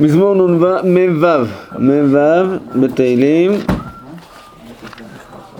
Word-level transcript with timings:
מזמור 0.00 0.34
מ"ו, 0.84 1.26
מ"ו 1.78 2.18
בתהילים, 2.80 3.52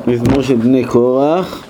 מזמור 0.06 0.42
של 0.42 0.54
בני 0.54 0.84
קורח. 0.84 1.64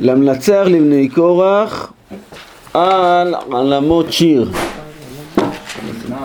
למנצח 0.00 0.62
לבני 0.66 1.08
קורח 1.08 1.92
על 2.74 3.34
עלמות 3.52 4.12
שיר. 4.12 4.50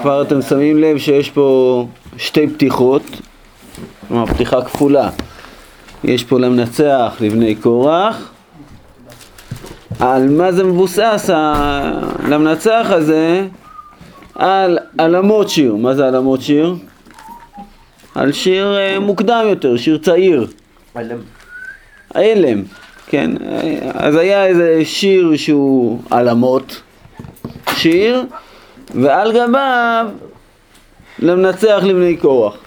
כבר 0.02 0.22
אתם 0.22 0.42
שמים 0.42 0.78
לב 0.78 0.98
שיש 0.98 1.30
פה 1.30 1.88
שתי 2.18 2.48
פתיחות, 2.48 3.04
כלומר 4.08 4.26
פתיחה 4.26 4.62
כפולה. 4.62 5.10
יש 6.04 6.24
פה 6.24 6.40
למנצח 6.40 7.16
לבני 7.20 7.56
קורח. 7.56 8.35
על 10.00 10.30
מה 10.30 10.52
זה 10.52 10.64
מבוסס 10.64 11.30
למנצח 12.30 12.88
הזה? 12.90 13.48
על 14.36 14.80
עלמות 14.98 15.50
שיר. 15.50 15.76
מה 15.76 15.96
זה 15.96 16.08
עלמות 16.08 16.42
שיר? 16.42 16.76
על 18.16 18.32
שיר 18.32 18.78
אה, 18.78 19.00
מוקדם 19.00 19.46
יותר, 19.50 19.78
שיר 19.78 19.98
צעיר. 19.98 20.48
הלם. 20.96 21.18
ההלם, 22.16 22.64
כן. 23.08 23.32
אז 23.94 24.16
היה 24.16 24.46
איזה 24.46 24.82
שיר 24.84 25.36
שהוא 25.36 26.02
עלמות 26.12 26.82
שיר, 27.74 28.26
ועל 28.96 29.32
גביו 29.32 30.08
למנצח 31.20 31.80
לבני 31.84 32.18
קורח. 32.18 32.58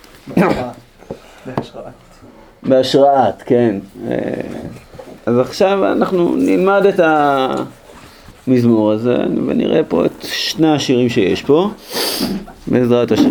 בהשראת, 2.63 3.43
כן. 3.47 3.77
אז 5.29 5.39
עכשיו 5.39 5.93
אנחנו 5.93 6.37
נלמד 6.37 6.87
את 6.87 7.01
המזמור 8.47 8.93
הזה 8.93 9.17
ונראה 9.47 9.81
פה 9.89 10.05
את 10.05 10.23
שני 10.23 10.75
השירים 10.75 11.09
שיש 11.09 11.43
פה, 11.43 11.71
בעזרת 12.67 13.13
השם. 13.13 13.31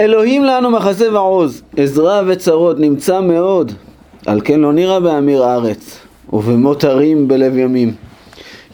אלוהים 0.00 0.44
לנו 0.44 0.70
מחסה 0.70 1.12
ועוז, 1.12 1.62
עזרה 1.76 2.22
וצרות 2.26 2.80
נמצא 2.80 3.20
מאוד, 3.20 3.72
על 4.26 4.40
כן 4.44 4.60
לא 4.60 4.72
נראה 4.72 5.00
באמיר 5.00 5.44
ארץ, 5.44 5.98
ובמות 6.32 6.84
הרים 6.84 7.28
בלב 7.28 7.56
ימים. 7.56 7.94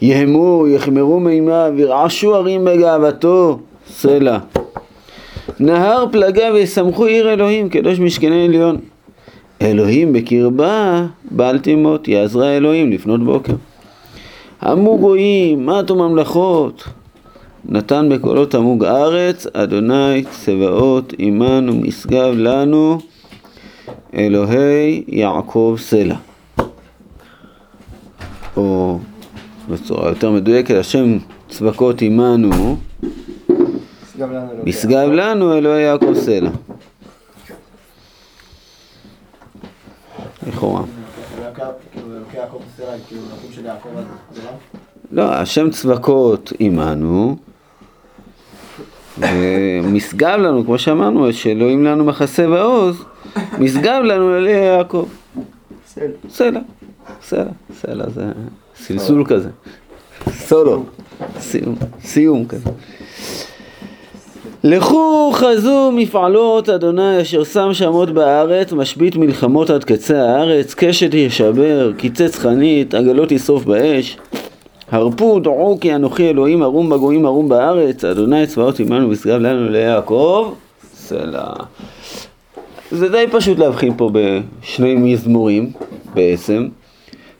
יהמו, 0.01 0.65
יחמרו 0.67 1.19
מימיו, 1.19 1.73
ירעשו 1.77 2.35
הרים 2.35 2.65
בגאוותו, 2.65 3.59
סלע. 3.89 4.37
נהר 5.59 6.05
פלגה 6.11 6.53
וישמחו 6.53 7.05
עיר 7.05 7.33
אלוהים, 7.33 7.69
קדוש 7.69 7.99
משכני 7.99 8.45
עליון. 8.45 8.94
אלוהים 9.65 10.13
בקרבה, 10.13 11.05
בל 11.31 11.59
תימות, 11.59 12.07
יעזרה 12.07 12.57
אלוהים 12.57 12.91
לפנות 12.91 13.23
בוקר. 13.23 13.53
עמו 14.63 14.97
גויים, 14.97 15.65
מתו 15.65 15.95
ממלכות, 15.95 16.83
נתן 17.65 18.09
בקולות 18.11 18.55
עמוג 18.55 18.83
ארץ, 18.83 19.47
אדוני 19.53 20.23
צבאות 20.29 21.13
עמנו 21.17 21.73
משגב 21.75 22.33
לנו, 22.37 22.99
אלוהי 24.15 25.03
יעקב 25.07 25.75
סלע. 25.79 26.15
או 28.57 28.99
בצורה 29.69 30.09
יותר 30.09 30.31
מדויקת, 30.31 30.75
השם 30.75 31.17
צבקות 31.49 32.01
עמנו, 32.01 32.75
משגב 34.63 35.09
לנו 35.11 35.57
אלוהי 35.57 35.83
יעקב 35.83 36.13
סלע. 36.13 36.49
לכאורה. 40.65 40.83
לא, 45.11 45.33
השם 45.33 45.69
צבקות 45.69 46.53
עמנו, 46.59 47.37
ומשגב 49.17 50.39
לנו, 50.39 50.65
כמו 50.65 50.79
שאמרנו, 50.79 51.33
שאלוהים 51.33 51.83
לנו 51.83 52.05
מחסה 52.05 52.49
ועוז, 52.49 53.03
משגב 53.59 54.01
לנו 54.03 54.37
אלי 54.37 54.51
יעקב. 54.51 55.07
סלע. 56.29 56.59
סלע. 57.21 57.43
סלע 57.81 58.09
זה 58.09 58.31
סלסול 58.75 59.25
כזה. 59.27 59.49
סולו. 60.29 60.83
סיום. 61.39 61.75
סיום 62.01 62.45
כזה. 62.45 62.69
לכו 64.67 65.31
חזו 65.33 65.91
מפעלות 65.91 66.69
אדוני 66.69 67.21
אשר 67.21 67.43
שם 67.43 67.73
שמות 67.73 68.09
בארץ, 68.09 68.73
משבית 68.73 69.15
מלחמות 69.15 69.69
עד 69.69 69.83
קצה 69.83 70.29
הארץ, 70.29 70.73
קשת 70.73 71.13
ישבר, 71.13 71.91
קיצץ 71.97 72.35
חנית, 72.35 72.93
עגלות 72.93 73.31
ישרוף 73.31 73.65
באש. 73.65 74.17
הרפו 74.91 75.39
דעו 75.39 75.77
כי 75.81 75.95
אנוכי 75.95 76.29
אלוהים 76.29 76.63
ערום 76.63 76.89
בגויים 76.89 77.25
ערום 77.25 77.49
בארץ, 77.49 78.03
אדוני 78.03 78.47
צבאות 78.47 78.79
עמנו 78.79 79.09
ושגב 79.09 79.39
לנו 79.39 79.69
ליעקב. 79.69 80.53
סלע. 80.93 81.53
זה 82.91 83.09
די 83.09 83.25
פשוט 83.31 83.59
להבחין 83.59 83.93
פה 83.97 84.09
בשני 84.13 84.95
מזמורים 84.95 85.71
בעצם. 86.13 86.67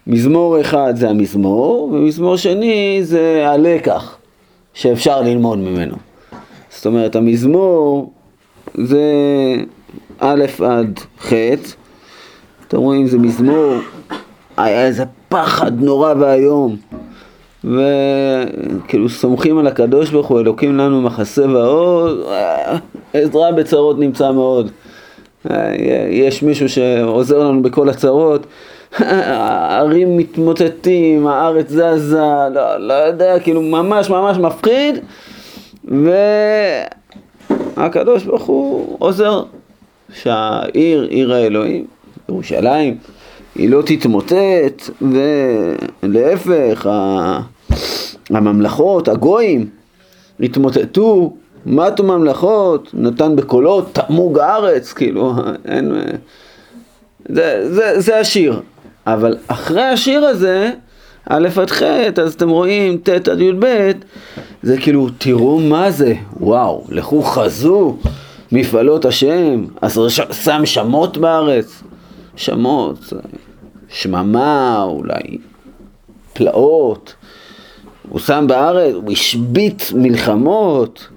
מזמור 0.07 0.61
אחד 0.61 0.93
זה 0.95 1.09
המזמור, 1.09 1.83
ומזמור 1.93 2.37
שני 2.37 2.99
זה 3.03 3.43
הלקח 3.47 4.17
שאפשר 4.73 5.21
ללמוד 5.21 5.59
ממנו. 5.59 6.04
זאת 6.75 6.85
אומרת, 6.85 7.15
המזמור 7.15 8.11
זה 8.73 9.03
א' 10.19 10.45
עד 10.63 10.99
ח', 11.19 11.33
אתם 12.67 12.77
רואים, 12.77 13.07
זה 13.07 13.17
מזמור, 13.17 13.75
היה 14.57 14.85
איזה 14.85 15.03
פחד 15.29 15.81
נורא 15.81 16.13
ואיום, 16.19 16.75
וכאילו 17.63 19.09
סומכים 19.09 19.57
על 19.57 19.67
הקדוש 19.67 20.09
ברוך 20.09 20.27
הוא, 20.27 20.39
אלוקים 20.39 20.77
לנו 20.77 21.01
מחסה 21.01 21.49
ועוז, 21.49 22.17
עזרה 23.13 23.51
בצרות 23.51 23.99
נמצא 23.99 24.31
מאוד. 24.31 24.71
יש 26.09 26.43
מישהו 26.43 26.69
שעוזר 26.69 27.39
לנו 27.39 27.61
בכל 27.61 27.89
הצרות, 27.89 28.45
הערים 28.97 30.17
מתמוטטים, 30.17 31.27
הארץ 31.27 31.69
זזה, 31.69 32.21
לא, 32.53 32.77
לא 32.77 32.93
יודע, 32.93 33.39
כאילו 33.39 33.61
ממש 33.61 34.09
ממש 34.09 34.37
מפחיד. 34.37 34.95
והקדוש 37.77 38.23
ברוך 38.23 38.43
הוא 38.43 38.95
עוזר 38.99 39.43
שהעיר, 40.13 41.07
עיר 41.09 41.33
האלוהים, 41.33 41.85
ירושלים, 42.29 42.97
היא 43.55 43.69
לא 43.69 43.81
תתמוטט, 43.85 44.89
ולהפך, 46.03 46.89
הממלכות, 48.29 49.07
הגויים, 49.07 49.69
התמוטטו, 50.39 51.33
מתו 51.65 52.03
ממלכות, 52.03 52.89
נתן 52.93 53.35
בקולות, 53.35 53.93
תמוג 53.93 54.39
הארץ, 54.39 54.93
כאילו, 54.93 55.33
אין... 55.65 55.93
זה, 57.29 57.73
זה, 57.73 58.01
זה 58.01 58.19
השיר. 58.19 58.61
אבל 59.07 59.37
אחרי 59.47 59.83
השיר 59.83 60.25
הזה, 60.25 60.71
א' 61.29 61.47
עד 61.61 61.71
ח', 61.71 61.81
אז 62.23 62.33
אתם 62.33 62.49
רואים 62.49 62.97
ט' 62.97 63.09
עד 63.09 63.41
י"ב, 63.41 63.91
זה 64.63 64.77
כאילו, 64.77 65.09
תראו 65.17 65.59
מה 65.59 65.91
זה, 65.91 66.13
וואו, 66.39 66.83
לכו 66.89 67.23
חזו 67.23 67.97
מפעלות 68.51 69.05
השם, 69.05 69.65
אז 69.81 69.99
שם 70.31 70.65
שמות 70.65 71.17
בארץ, 71.17 71.83
שמות, 72.35 73.13
שממה, 73.89 74.83
אולי 74.83 75.37
פלאות, 76.33 77.13
הוא 78.09 78.19
שם 78.19 78.45
בארץ, 78.47 78.93
הוא 78.93 79.11
השבית 79.11 79.91
מלחמות, 79.95 81.07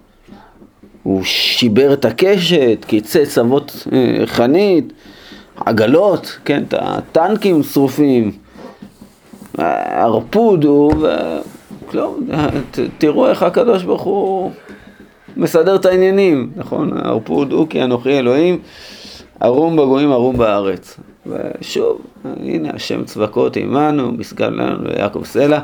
הוא 1.02 1.25
שיבר 1.25 1.92
את 1.92 2.04
הקשת, 2.04 2.84
קיצץ 2.86 3.38
אבות 3.38 3.86
אה, 3.92 4.26
חנית, 4.26 4.92
עגלות, 5.56 6.38
כן, 6.44 6.62
את 6.69 6.75
הטנקים 6.78 7.62
שרופים. 7.62 8.47
הרפוד 9.58 10.64
הוא, 10.64 10.92
וכלום, 11.86 12.28
תראו 12.98 13.28
איך 13.28 13.42
הקדוש 13.42 13.82
ברוך 13.82 14.02
הוא 14.02 14.50
מסדר 15.36 15.76
את 15.76 15.86
העניינים, 15.86 16.50
נכון? 16.56 16.90
הרפוד 16.96 17.52
הוא 17.52 17.66
כי 17.68 17.82
אנוכי 17.84 18.18
אלוהים, 18.18 18.58
ערום 19.40 19.76
בגויים 19.76 20.12
ערום 20.12 20.36
בארץ. 20.36 21.00
ושוב, 21.26 22.00
הנה 22.24 22.70
השם 22.74 23.04
צבקות 23.04 23.56
עמנו, 23.56 24.12
משגב 24.12 24.50
לנו 24.50 24.84
ליעקב 24.84 25.24
סלע. 25.24 25.60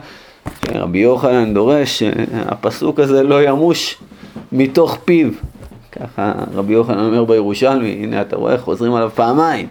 רבי 0.74 0.98
יוחנן 0.98 1.54
דורש 1.54 1.98
שהפסוק 1.98 3.00
הזה 3.00 3.22
לא 3.22 3.42
ימוש 3.42 3.96
מתוך 4.52 4.98
פיו. 5.04 5.28
ככה 5.92 6.32
רבי 6.54 6.72
יוחנן 6.72 7.04
אומר 7.06 7.24
בירושלמי, 7.24 7.90
הנה 8.02 8.20
אתה 8.20 8.36
רואה, 8.36 8.58
חוזרים 8.58 8.94
עליו 8.94 9.10
פעמיים. 9.14 9.66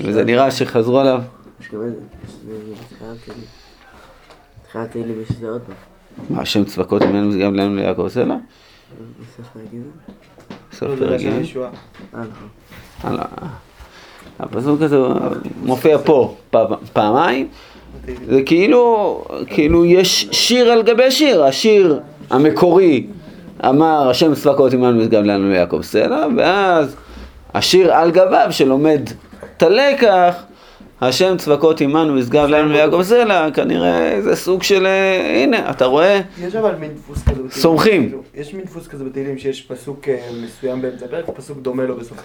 וזה 0.00 0.24
נראה 0.24 0.50
שחזרו 0.50 0.98
עליו. 1.00 1.20
התחלת 4.62 4.94
לי 4.94 5.14
בשביל 5.22 5.48
עוד 5.48 5.62
פעם. 5.66 5.74
מה, 6.30 6.42
השם 6.42 6.64
צבקות 6.64 7.02
ממנו 7.02 7.32
זה 7.32 7.38
גם 7.38 7.54
לנו 7.54 7.76
ליעקב 7.76 8.08
סלע? 8.08 8.36
בספר 9.20 9.60
הגיל? 9.68 9.82
סוף 10.72 10.98
פרק 10.98 11.20
ג'? 11.20 11.56
אה, 12.14 12.22
נכון. 13.02 13.16
הפסוק 14.38 14.82
הזה 14.82 14.96
מופיע 15.62 15.98
פה 15.98 16.36
פעמיים, 16.92 17.48
זה 18.06 18.42
כאילו, 18.46 19.24
כאילו 19.46 19.84
יש 19.84 20.28
שיר 20.32 20.72
על 20.72 20.82
גבי 20.82 21.10
שיר, 21.10 21.44
השיר 21.44 22.00
המקורי 22.30 23.06
אמר 23.64 24.08
השם 24.10 24.34
צבקות 24.34 24.72
עמנו 24.72 25.00
משגב 25.00 25.22
לנו 25.22 25.48
ליעקב 25.50 25.82
סלע, 25.82 26.26
ואז 26.36 26.96
השיר 27.54 27.94
על 27.94 28.10
גביו 28.10 28.46
שלומד 28.50 29.00
את 29.56 29.62
הלקח, 29.62 30.45
השם 31.00 31.36
צבקות 31.36 31.80
עמנו 31.80 32.14
משגב 32.14 32.46
לנו 32.46 32.72
ליעקב 32.72 33.02
סלע, 33.02 33.50
כנראה 33.50 34.22
זה 34.22 34.36
סוג 34.36 34.62
של, 34.62 34.86
אה, 34.86 35.42
הנה, 35.42 35.70
אתה 35.70 35.84
רואה, 35.84 36.20
יש 36.46 36.54
אבל 36.54 36.74
מין 36.80 36.90
דפוס 36.94 37.18
כזה 37.18 37.32
בתהילים. 37.32 37.50
סומכים. 37.50 38.02
כאילו, 38.02 38.22
יש 38.34 38.54
מין 38.54 38.64
דפוס 38.64 38.88
כזה 38.88 39.04
בתהילים 39.04 39.38
שיש 39.38 39.62
פסוק 39.62 40.08
אה, 40.08 40.18
מסוים 40.44 40.82
באמצע 40.82 41.06
הפרק, 41.06 41.24
פסוק 41.36 41.58
דומה 41.58 41.84
לו 41.84 41.96
בסוף. 41.96 42.18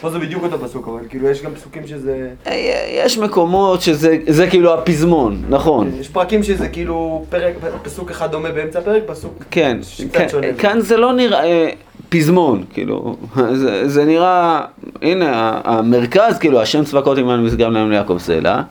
פה 0.00 0.10
זה 0.10 0.18
בדיוק 0.18 0.42
אותו 0.42 0.58
פסוק, 0.58 0.88
אבל 0.88 1.00
כאילו 1.08 1.28
יש 1.28 1.42
גם 1.42 1.54
פסוקים 1.54 1.86
שזה... 1.86 2.28
אה, 2.46 3.02
יש 3.04 3.18
מקומות 3.18 3.82
שזה 3.82 4.16
זה 4.26 4.46
כאילו 4.46 4.74
הפזמון, 4.74 5.42
נכון. 5.48 5.90
יש 6.00 6.08
פרקים 6.08 6.42
שזה 6.42 6.68
כאילו 6.68 7.24
פרק, 7.30 7.54
פסוק 7.82 8.10
אחד 8.10 8.30
דומה 8.30 8.50
באמצע 8.50 8.78
הפרק, 8.78 9.02
פסוק 9.06 9.44
כן, 9.50 9.78
כן, 10.12 10.28
שונה. 10.28 10.46
כאן 10.58 10.80
זה 10.80 10.96
לא 10.96 11.12
נראה 11.12 11.70
פזמון, 12.08 12.64
כאילו, 12.72 13.16
זה, 13.60 13.88
זה 13.88 14.04
נראה, 14.04 14.64
הנה, 15.02 15.60
המרכז, 15.64 16.38
כאילו, 16.38 16.60
השם 16.60 16.84
צבקות 16.84 17.18
עמנו 17.18 17.42
משגב 17.42 17.68
לנו 17.68 17.90
ליעקב 17.90 18.07
סלע, 18.18 18.62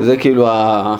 זה 0.00 0.16
כאילו 0.16 0.48
ה... 0.48 0.96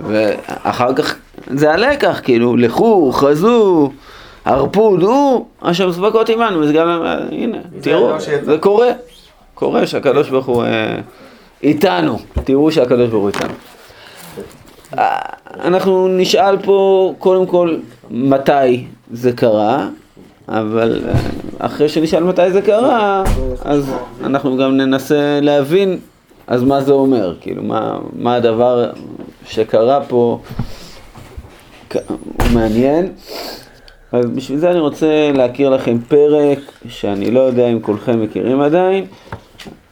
ואחר 0.00 0.94
כך 0.94 1.16
זה 1.46 1.72
הלקח, 1.72 2.20
כאילו, 2.24 2.56
לכו, 2.56 3.12
חזו, 3.12 3.90
הרפו, 4.44 4.96
דעו, 4.96 5.46
השם 5.62 5.92
צבקות 5.92 6.28
עמנו 6.28 6.60
משגב 6.60 6.86
לנו, 6.86 7.04
הנה, 7.30 7.58
תראו, 7.80 8.08
לא 8.10 8.20
שיצא. 8.20 8.44
זה 8.44 8.58
קורה, 8.58 8.88
קורה 9.54 9.86
שהקדוש 9.86 10.30
ברוך 10.30 10.46
הוא 10.46 10.64
אה, 10.64 10.96
איתנו, 11.62 12.18
תראו 12.44 12.72
שהקדוש 12.72 13.08
ברוך 13.10 13.22
הוא 13.22 13.28
איתנו. 13.28 13.54
אה, 14.98 15.18
אנחנו 15.64 16.08
נשאל 16.08 16.56
פה 16.62 17.14
קודם 17.18 17.46
כל 17.46 17.76
מתי 18.10 18.84
זה 19.12 19.32
קרה, 19.32 19.88
אבל 20.48 21.00
אה, 21.08 21.14
אחרי 21.58 21.88
שנשאל 21.88 22.22
מתי 22.22 22.50
זה 22.50 22.62
קרה, 22.62 23.24
אז 23.64 23.92
אנחנו 24.24 24.56
גם 24.56 24.76
ננסה 24.76 25.38
להבין 25.42 25.98
אז 26.50 26.62
מה 26.62 26.80
זה 26.80 26.92
אומר, 26.92 27.34
כאילו 27.40 27.62
מה, 27.62 27.98
מה 28.12 28.34
הדבר 28.34 28.90
שקרה 29.46 30.04
פה 30.08 30.40
הוא 32.12 32.18
מעניין. 32.54 33.12
אז 34.12 34.26
בשביל 34.26 34.58
זה 34.58 34.70
אני 34.70 34.78
רוצה 34.78 35.30
להכיר 35.34 35.70
לכם 35.70 35.98
פרק 36.08 36.58
שאני 36.88 37.30
לא 37.30 37.40
יודע 37.40 37.68
אם 37.68 37.80
כולכם 37.80 38.22
מכירים 38.22 38.60
עדיין. 38.60 39.04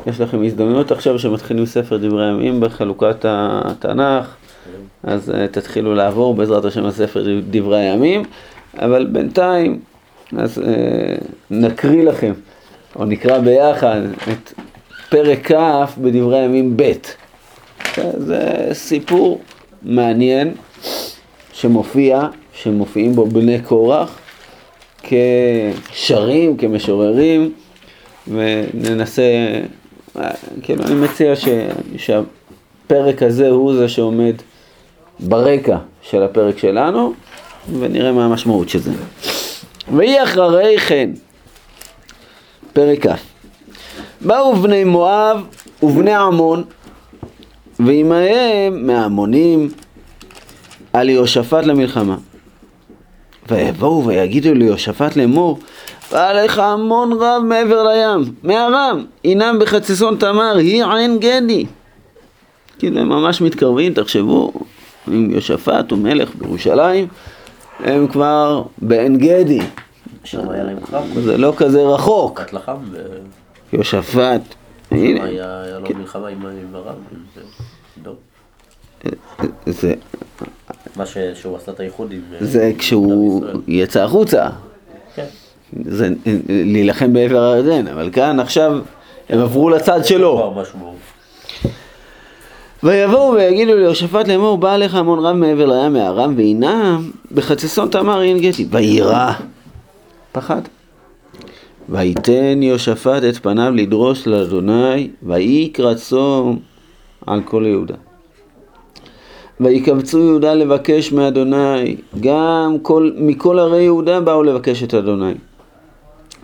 יש 0.07 0.21
לכם 0.21 0.45
הזדמנות 0.45 0.93
עכשיו 0.93 1.19
שמתחילים 1.19 1.67
ספר 1.67 1.97
דברי 1.97 2.27
הימים 2.27 2.61
בחלוקת 2.61 3.25
התנ"ך, 3.29 4.35
אז 5.03 5.29
uh, 5.29 5.33
תתחילו 5.53 5.95
לעבור 5.95 6.35
בעזרת 6.35 6.65
השם 6.65 6.87
הספר 6.87 7.25
דברי 7.51 7.79
הימים, 7.79 8.23
אבל 8.79 9.07
בינתיים 9.07 9.81
אז 10.39 10.59
uh, 10.59 10.63
נקריא 11.51 12.05
לכם, 12.05 12.33
או 12.97 13.05
נקרא 13.05 13.39
ביחד 13.39 14.01
את 14.33 14.53
פרק 15.09 15.53
כ' 15.53 15.99
בדברי 15.99 16.39
הימים 16.39 16.77
ב'. 16.77 16.93
זה 17.97 18.69
סיפור 18.73 19.41
מעניין 19.83 20.55
שמופיע, 21.53 22.23
שמופיעים 22.53 23.15
בו 23.15 23.27
בני 23.27 23.61
קורח 23.61 24.19
כשרים, 25.03 26.57
כמשוררים, 26.57 27.53
וננסה, 28.29 29.23
כאילו 30.63 30.85
אני 30.85 30.95
מציע 30.95 31.37
ש, 31.37 31.49
שהפרק 31.97 33.23
הזה 33.23 33.49
הוא 33.49 33.75
זה 33.75 33.89
שעומד 33.89 34.35
ברקע 35.21 35.79
של 36.03 36.23
הפרק 36.23 36.59
שלנו, 36.59 37.13
ונראה 37.79 38.13
מה 38.13 38.25
המשמעות 38.25 38.69
של 38.69 38.79
זה. 38.79 38.93
ויהי 39.97 40.23
אחרי 40.23 40.79
כן, 40.79 41.11
פרק 42.73 43.07
כ', 43.07 43.11
באו 44.21 44.57
בני 44.57 44.85
מואב 44.85 45.45
ובני 45.83 46.15
עמון, 46.15 46.65
ועמהם 47.81 48.87
מהעמונים 48.87 49.69
על 50.93 51.09
יהושפט 51.09 51.65
למלחמה. 51.65 52.17
ויבואו 53.49 54.07
ויגידו 54.07 54.55
ליהושפט 54.55 55.17
לאמור, 55.17 55.59
בא 56.13 56.33
לך 56.33 56.59
המון 56.59 57.13
רב 57.13 57.43
מעבר 57.45 57.89
לים, 57.89 58.35
מארם, 58.45 59.05
הינם 59.25 59.59
בחצצון 59.61 60.17
תמר, 60.17 60.57
היא 60.57 60.85
עין 60.85 61.19
גדי. 61.19 61.67
כאילו 62.79 63.01
הם 63.01 63.09
ממש 63.09 63.41
מתקרבים, 63.41 63.95
תחשבו, 63.95 64.53
אם 65.09 65.31
יהושפט 65.31 65.91
הוא 65.91 65.99
מלך 65.99 66.35
בירושלים, 66.35 67.07
הם 67.85 68.09
כבר 68.09 68.63
בעין 68.79 69.19
גדי. 69.19 69.61
שם 70.25 70.49
היה 70.49 70.65
להם 70.65 70.81
קרב, 70.81 71.05
זה 71.21 71.37
לא 71.37 71.53
כזה 71.57 71.83
רחוק. 71.83 72.41
יהושפט, 73.73 74.41
היה 74.91 75.79
לו 75.79 75.99
מלחמה 75.99 76.29
עם 76.29 76.75
הרב, 76.75 76.95
זה. 77.35 78.11
זה, 79.67 79.95
מה 80.97 81.07
שהוא 81.35 81.57
עשה 81.57 81.73
את 81.73 81.81
האיחוד 81.81 82.13
עם... 82.13 82.21
אה, 82.33 82.47
זה 82.47 82.73
כשהוא. 82.79 83.45
יצא 83.69 84.05
החוצה. 84.05 84.49
כן. 85.15 85.25
זה 85.85 86.09
להילחם 86.49 87.13
בעבר 87.13 87.53
הירדן, 87.53 87.87
אבל 87.87 88.11
כאן 88.13 88.41
עכשיו 88.41 88.79
הם 89.29 89.41
עברו 89.41 89.71
לצד 89.71 90.05
שלו. 90.05 90.55
ויבואו 92.83 93.33
ויגידו 93.33 93.77
ליהושפט 93.77 94.29
לאמור, 94.29 94.59
בא 94.59 94.73
עליך 94.73 94.95
המון 94.95 95.19
רב 95.19 95.37
מעבר 95.37 95.67
לים 95.67 95.93
מארם, 95.93 96.35
והנם 96.37 97.11
בחצצון 97.33 97.89
תמר 97.89 98.21
עין 98.21 98.39
גתי. 98.39 98.67
ויירא, 98.71 99.33
פחד. 100.33 100.61
ויתן 101.89 102.63
יהושפט 102.63 103.23
את 103.29 103.37
פניו 103.37 103.73
לדרוש 103.75 104.27
לאדוני, 104.27 105.11
ויקרא 105.23 105.95
צום 105.95 106.59
על 107.27 107.41
כל 107.45 107.65
יהודה. 107.67 107.95
ויקבצו 109.61 110.19
יהודה 110.19 110.55
לבקש 110.55 111.13
מאדוני, 111.13 111.97
גם 112.21 112.77
כל, 112.83 113.11
מכל 113.17 113.59
ערי 113.59 113.83
יהודה 113.83 114.21
באו 114.21 114.43
לבקש 114.43 114.83
את 114.83 114.95
אדוני. 114.95 115.35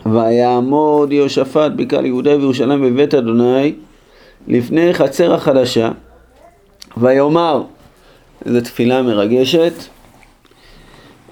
ויעמוד 0.06 1.12
יהושפט 1.12 1.72
בקהל 1.76 2.06
יהודה 2.06 2.36
וירושלים 2.36 2.82
בבית 2.82 3.14
אדוני 3.14 3.74
לפני 4.48 4.94
חצר 4.94 5.34
החדשה, 5.34 5.90
ויאמר, 6.96 7.62
זו 8.46 8.60
תפילה 8.60 9.02
מרגשת, 9.02 9.72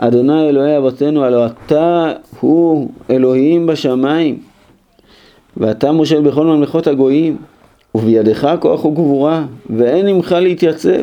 אדוני 0.04 0.48
אלוהי 0.48 0.76
אבותינו, 0.76 1.24
הלא 1.24 1.46
אתה 1.46 2.12
הוא 2.40 2.90
אלוהים 3.10 3.66
בשמיים, 3.66 4.38
ואתה 5.56 5.92
מושל 5.92 6.20
בכל 6.20 6.46
ממלכות 6.46 6.86
הגויים, 6.86 7.36
ובידך 7.94 8.54
כוח 8.60 8.84
וגבורה, 8.84 9.44
ואין 9.76 10.08
עמך 10.08 10.32
להתייצב. 10.32 11.02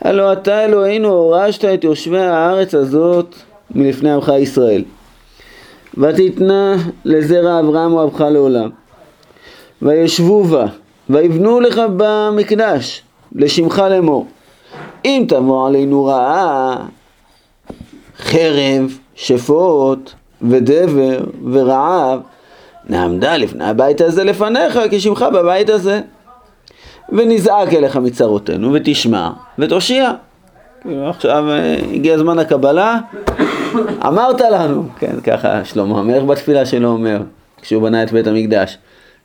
הלא 0.00 0.32
אתה 0.32 0.64
אלוהינו 0.64 1.08
הורשת 1.08 1.64
את 1.64 1.84
יושבי 1.84 2.18
הארץ 2.18 2.74
הזאת 2.74 3.34
מלפני 3.70 4.12
עמך 4.12 4.32
ישראל. 4.38 4.84
ותתנה 5.98 6.76
לזרע 7.04 7.60
אברהם 7.60 7.92
אוהבך 7.92 8.20
לעולם. 8.20 8.70
וישבו 9.82 10.44
בה, 10.44 10.66
ויבנו 11.10 11.60
לך 11.60 11.80
במקדש, 11.96 13.02
לשמך 13.34 13.82
לאמור. 13.90 14.26
אם 15.04 15.24
תבוא 15.28 15.68
עלינו 15.68 16.04
רעה, 16.04 16.76
חרב, 18.20 18.98
שפוט, 19.14 20.12
ודבר, 20.42 21.20
ורעב, 21.52 22.20
נעמדה 22.88 23.36
לפני 23.36 23.64
הבית 23.64 24.00
הזה 24.00 24.24
לפניך, 24.24 24.78
כשמך 24.90 25.24
בבית 25.34 25.70
הזה. 25.70 26.00
ונזעק 27.12 27.74
אליך 27.74 27.96
מצרותינו, 27.96 28.72
ותשמע, 28.72 29.30
ותושיע. 29.58 30.10
עכשיו 30.84 31.50
אה, 31.50 31.76
הגיע 31.92 32.18
זמן 32.18 32.38
הקבלה, 32.38 32.98
אמרת 34.06 34.40
לנו, 34.40 34.84
כן, 34.98 35.20
ככה 35.20 35.64
שלמה 35.64 35.98
המלך 35.98 36.24
בתפילה 36.24 36.66
שלו 36.66 36.88
אומר, 36.88 37.20
כשהוא 37.62 37.82
בנה 37.82 38.02
את 38.02 38.12
בית 38.12 38.26
המקדש, 38.26 38.78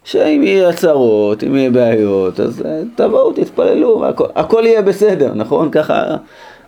שאם 0.04 0.42
יהיה 0.44 0.70
הצהרות, 0.70 1.44
אם 1.44 1.56
יהיה 1.56 1.70
בעיות, 1.70 2.40
אז 2.40 2.62
אה, 2.66 2.82
תבואו, 2.96 3.34
תתפללו, 3.34 4.00
והכל, 4.00 4.25
הכל 4.36 4.64
יהיה 4.66 4.82
בסדר, 4.82 5.32
נכון? 5.36 5.72
ככה, 5.72 6.16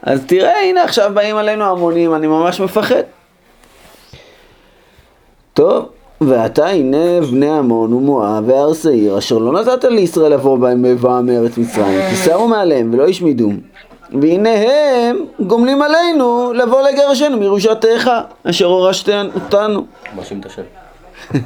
אז 0.02 0.20
תראה, 0.28 0.62
הנה 0.62 0.84
עכשיו 0.84 1.12
באים 1.14 1.36
עלינו 1.36 1.64
המונים, 1.64 2.16
אני 2.16 2.28
ממש 2.28 2.60
מפחד. 2.60 3.04
טוב, 5.54 5.86
ועתה 6.22 6.68
הנה 6.68 7.22
בני 7.32 7.58
עמון 7.58 7.94
ומואב 7.94 8.44
והר 8.48 8.74
שעיר, 8.74 9.18
אשר 9.18 9.38
לא 9.38 9.62
נתת 9.62 9.84
לישראל 9.84 10.34
לבוא 10.34 10.58
בהם 10.58 10.82
בבואם 10.84 11.26
מארץ 11.26 11.58
מצרים, 11.58 12.10
תיסערו 12.10 12.48
מעליהם 12.48 12.94
ולא 12.94 13.08
ישמידום. 13.08 13.60
והנה 14.22 14.50
הם 14.50 15.26
גומלים 15.40 15.82
עלינו 15.82 16.54
לבוא 16.54 16.82
לגרשנו 16.82 17.38
מירושתך, 17.38 18.12
אשר 18.44 18.66
הורשת 18.66 19.10
אותנו. 19.36 19.86
מאשים 20.16 20.40
את 20.40 20.46
השם. 20.46 20.62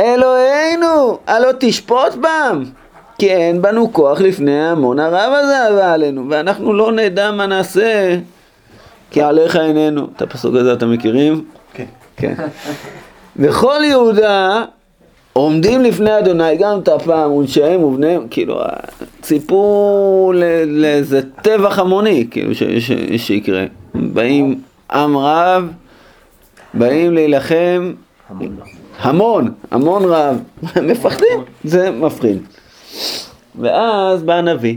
אלוהינו, 0.00 1.18
הלא 1.26 1.48
תשפוט 1.58 2.14
בם, 2.20 2.64
כי 3.18 3.30
אין 3.30 3.62
בנו 3.62 3.92
כוח 3.92 4.20
לפני 4.20 4.60
ההמון 4.60 4.98
הרב 4.98 5.32
הזה 5.42 5.58
הבא 5.68 5.92
עלינו, 5.92 6.24
ואנחנו 6.30 6.72
לא 6.72 6.92
נדע 6.92 7.30
מה 7.30 7.46
נעשה, 7.46 8.16
כי 9.10 9.22
עליך 9.22 9.56
איננו. 9.56 10.06
את 10.16 10.22
הפסוק 10.22 10.54
הזה 10.54 10.72
אתם 10.72 10.92
מכירים? 10.92 11.44
כן. 11.74 11.84
כן. 12.16 12.34
וכל 13.36 13.80
יהודה 13.84 14.64
עומדים 15.32 15.82
לפני 15.82 16.18
אדוני, 16.18 16.56
גם 16.56 16.78
את 16.80 16.88
הפעם 16.88 17.32
ונשיהם 17.32 17.82
ובניהם, 17.82 18.26
כאילו, 18.30 18.60
ציפו 19.22 20.32
לאיזה 20.66 21.20
טבח 21.42 21.78
המוני, 21.78 22.26
כאילו, 22.30 22.54
ש- 22.54 22.62
ש- 22.62 22.92
שיקרה. 23.26 23.64
באים 23.94 24.60
עם 24.92 25.16
רב, 25.16 25.68
באים 26.74 27.14
להילחם, 27.14 27.92
המון, 29.00 29.52
המון 29.70 30.04
רב, 30.04 30.36
מפחדים, 30.82 31.38
זה 31.64 31.90
מפחיד. 31.90 32.38
ואז 33.60 34.22
בא 34.22 34.34
הנביא, 34.34 34.76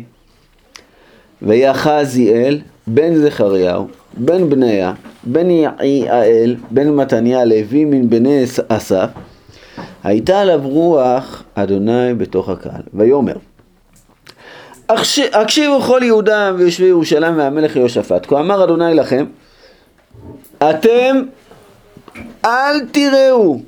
ויחזיאל, 1.41 2.59
בן 2.87 3.15
זכריהו, 3.15 3.87
בן 4.17 4.49
בניה, 4.49 4.93
בן 5.23 5.49
יעיאל, 5.49 6.55
בן 6.71 6.89
מתניה 6.89 7.45
לוי 7.45 7.85
מן 7.85 8.09
בני 8.09 8.43
אסף, 8.67 9.07
הייתה 10.03 10.39
עליו 10.41 10.59
רוח 10.63 11.43
אדוני 11.55 12.13
בתוך 12.13 12.49
הקהל, 12.49 12.81
ויאמר 12.93 13.33
"הקש- 14.89 15.29
הקשיבו 15.33 15.81
כל 15.81 15.99
יהודה 16.03 16.51
ויושבי 16.57 16.85
ירושלים 16.85 17.37
והמלך 17.37 17.75
יהושפט, 17.75 18.25
כה 18.25 18.39
אמר 18.39 18.63
אדוני 18.63 18.93
לכם, 18.93 19.25
אתם 20.57 21.21
אל 22.45 22.85
תיראו 22.91 23.59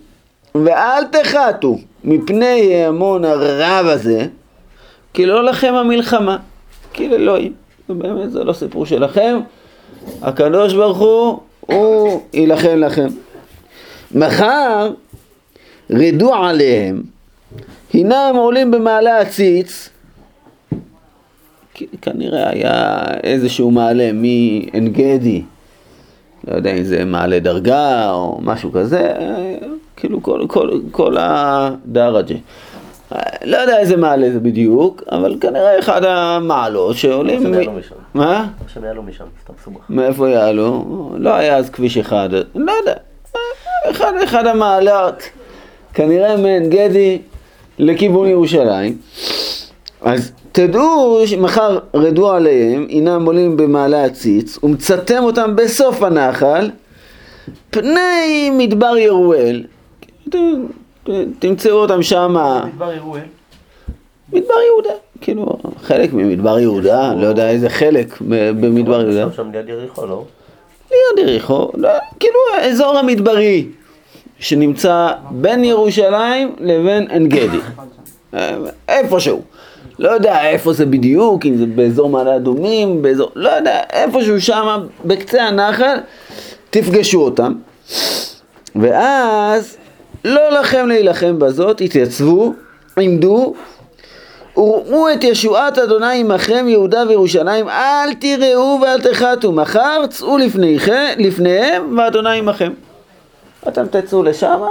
ואל 0.56 1.04
תחתו 1.12 1.78
מפני 2.04 2.76
ההמון 2.76 3.26
הרב 3.26 3.86
הזה, 3.86 4.28
כי 5.14 5.26
לא 5.26 5.44
לכם 5.44 5.74
המלחמה, 5.74 6.38
כי 6.94 7.10
לאלוהים. 7.10 7.54
באמת 7.90 8.32
זה 8.32 8.44
לא 8.44 8.54
סיפור 8.54 8.86
שלכם, 8.86 9.40
הקדוש 10.22 10.74
ברוך 10.74 10.98
הוא, 10.98 11.40
הוא 11.60 12.22
יילחם 12.34 12.78
לכם. 12.78 13.08
מחר 14.12 14.92
רדו 15.90 16.34
עליהם, 16.34 17.04
הנם 17.94 18.34
עולים 18.36 18.72
במעלה 18.72 19.20
הציץ, 19.20 19.90
כנראה 22.02 22.50
היה 22.50 23.04
איזשהו 23.24 23.72
מעלה 23.72 24.12
מעין 24.14 24.88
גדי, 24.88 25.42
לא 26.48 26.56
יודע 26.56 26.72
אם 26.72 26.84
זה 26.84 27.06
מעלה 27.06 27.40
דרגה 27.40 28.12
או 28.12 28.40
משהו 28.42 28.72
כזה, 28.72 29.14
כאילו 30.04 30.24
כל, 30.24 30.46
כל, 30.48 30.70
כל 30.92 31.16
הדרג'ה. 31.20 32.36
לא 33.46 33.58
יודע 33.58 33.80
איזה 33.80 33.98
מעלה 33.98 34.32
זה 34.32 34.40
בדיוק, 34.40 35.04
אבל 35.12 35.36
כנראה 35.42 35.80
אחד 35.80 36.06
המעלות 36.06 36.96
שעולים... 36.96 37.40
עכשיו 37.40 37.54
יעלו 37.54 37.72
משם. 37.72 37.96
מה? 38.14 38.48
עכשיו 38.66 38.86
יעלו 38.86 39.04
משם, 39.04 39.24
סתם 39.44 39.54
סובך. 39.64 39.80
מאיפה 39.90 40.30
יעלו? 40.30 40.86
לא 41.18 41.34
היה 41.36 41.58
אז 41.58 41.70
כביש 41.70 41.98
אחד, 41.98 42.30
לא 42.56 42.72
יודע. 42.72 42.94
אחד, 43.92 44.12
אחד 44.24 44.48
המעלות, 44.48 45.24
כנראה 45.94 46.38
מעין 46.38 46.70
גדי 46.70 47.20
לכיוון 47.80 48.28
ירושלים. 48.28 48.98
אז 50.02 50.32
תדעו 50.52 51.22
שמחר 51.26 51.80
רדו 51.94 52.32
עליהם, 52.32 52.88
הנם 52.90 53.26
עולים 53.26 53.58
במעלה 53.58 54.06
הציץ, 54.06 54.64
ומצאתם 54.64 55.24
אותם 55.24 55.56
בסוף 55.56 56.04
הנחל, 56.04 56.70
פני 57.70 58.50
מדבר 58.58 58.98
ירואל. 58.98 59.64
ת- 60.36 61.10
תמצאו 61.40 61.72
אותם 61.74 62.04
שמה. 62.04 62.66
מדבר 64.34 64.62
יהודה, 64.62 64.90
כאילו 65.22 65.58
חלק 65.84 66.14
ממדבר 66.14 66.60
יהודה, 66.60 67.14
לא 67.14 67.28
יודע 67.28 67.50
איזה 67.50 67.70
חלק 67.70 68.18
במדבר 68.22 69.02
יהודה. 69.02 69.34
שם 69.36 69.52
ליד 69.52 69.70
יריחו, 69.70 70.06
לא? 70.06 70.24
ליד 70.92 71.28
יריחו, 71.28 71.70
לא, 71.78 71.90
כאילו 72.20 72.36
האזור 72.58 72.98
המדברי 72.98 73.66
שנמצא 74.40 75.08
בין 75.32 75.64
ירושלים 75.64 76.56
לבין 76.60 77.08
עין 77.10 77.30
גדי. 77.30 77.58
אה, 78.34 78.56
איפשהו. 78.90 79.42
לא 80.00 80.10
יודע 80.12 80.50
איפה 80.50 80.74
זה 80.74 80.86
בדיוק, 80.86 81.46
אם 81.46 81.58
זה 81.58 81.66
באזור 81.66 82.10
מעלה 82.10 82.36
אדומים, 82.36 83.02
באזור, 83.02 83.32
לא 83.36 83.50
יודע, 83.50 83.80
איפשהו 83.94 84.42
שם, 84.42 84.84
בקצה 85.06 85.44
הנחל, 85.44 85.96
תפגשו 86.70 87.22
אותם. 87.22 87.54
ואז, 88.76 89.78
לא 90.26 90.52
לכם 90.60 90.88
להילחם 90.88 91.40
בזאת, 91.40 91.82
התייצבו, 91.82 92.54
עמדו, 93.00 93.54
וראו 94.58 95.12
את 95.14 95.24
ישועת 95.24 95.78
אדוני 95.78 96.20
עמכם 96.20 96.66
יהודה 96.70 97.04
וירושלים, 97.08 97.70
אל 97.70 98.14
תיראו 98.14 98.80
ואל 98.82 99.02
תחתו, 99.02 99.52
מחר 99.52 100.08
צאו 100.10 100.38
לפניכם, 100.38 101.06
לפניהם 101.18 101.98
ואדוני 101.98 102.38
עמכם. 102.40 102.72
אתם 103.68 103.86
תצאו 103.88 104.24
לשם, 104.24 104.62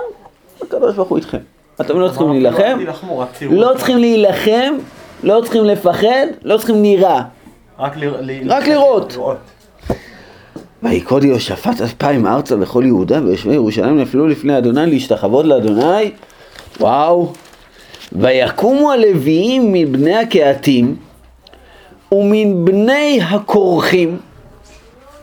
הקדוש 0.63 0.95
ברוך 0.95 1.09
הוא 1.09 1.19
איתכם. 1.19 1.39
אתם 1.81 1.99
לא 2.01 2.09
צריכים 2.09 2.29
להילחם, 2.33 2.79
לא. 3.51 3.71
לא 3.71 3.73
צריכים 3.77 3.99
להילחם, 3.99 4.75
לא 5.23 5.41
צריכים 5.45 5.65
לפחד, 5.65 6.27
לא 6.43 6.57
צריכים 6.57 6.83
ל- 6.83 7.21
רק 8.53 8.69
לראות. 8.69 9.17
ויקוד 10.83 11.25
יהושפט 11.25 11.81
אלפיים 11.81 12.27
ארצה 12.27 12.55
וכל 12.61 12.83
יהודה 12.87 13.21
ויושבי 13.25 13.55
ירושלים 13.55 13.99
נפלו 14.01 14.27
לפני 14.29 14.59
אדוני 14.59 14.87
להשתחוות 14.87 15.45
לאדוני? 15.45 16.11
וואו. 16.81 17.33
ויקומו 18.13 18.93
הלוויים 18.93 19.73
מבני 19.73 20.17
הקהתים 20.17 20.97
ומן 22.13 22.65
בני 22.65 23.21
הכורחים 23.23 24.19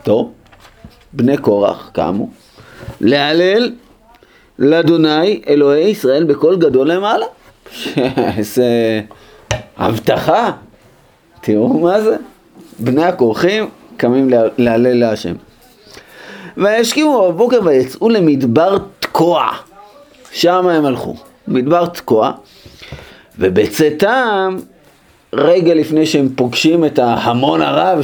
טוב, 0.02 0.32
בני 1.12 1.36
קורח 1.36 1.90
קמו 1.92 2.28
להלל 3.00 3.72
לאדוני 4.58 5.40
אלוהי 5.48 5.88
ישראל 5.88 6.24
בקול 6.24 6.56
גדול 6.56 6.92
למעלה. 6.92 7.26
איזה 8.36 9.00
הבטחה. 9.76 10.50
תראו 11.40 11.68
מה 11.80 12.00
זה. 12.00 12.16
בני 12.78 13.04
הכורחים 13.04 13.68
קמים 13.96 14.30
לה- 14.30 14.42
להלל 14.58 14.96
להשם 15.00 15.34
וישכימו 16.60 17.32
בבוקר 17.32 17.58
ויצאו 17.64 18.08
למדבר 18.08 18.78
תקוע. 19.00 19.48
שם 20.32 20.66
הם 20.66 20.84
הלכו 20.84 21.14
מדבר 21.48 21.86
תקוע 21.86 22.32
ובצאתם 23.38 24.56
רגע 25.32 25.74
לפני 25.74 26.06
שהם 26.06 26.28
פוגשים 26.36 26.84
את 26.84 26.98
ההמון 26.98 27.62
הרב 27.62 28.00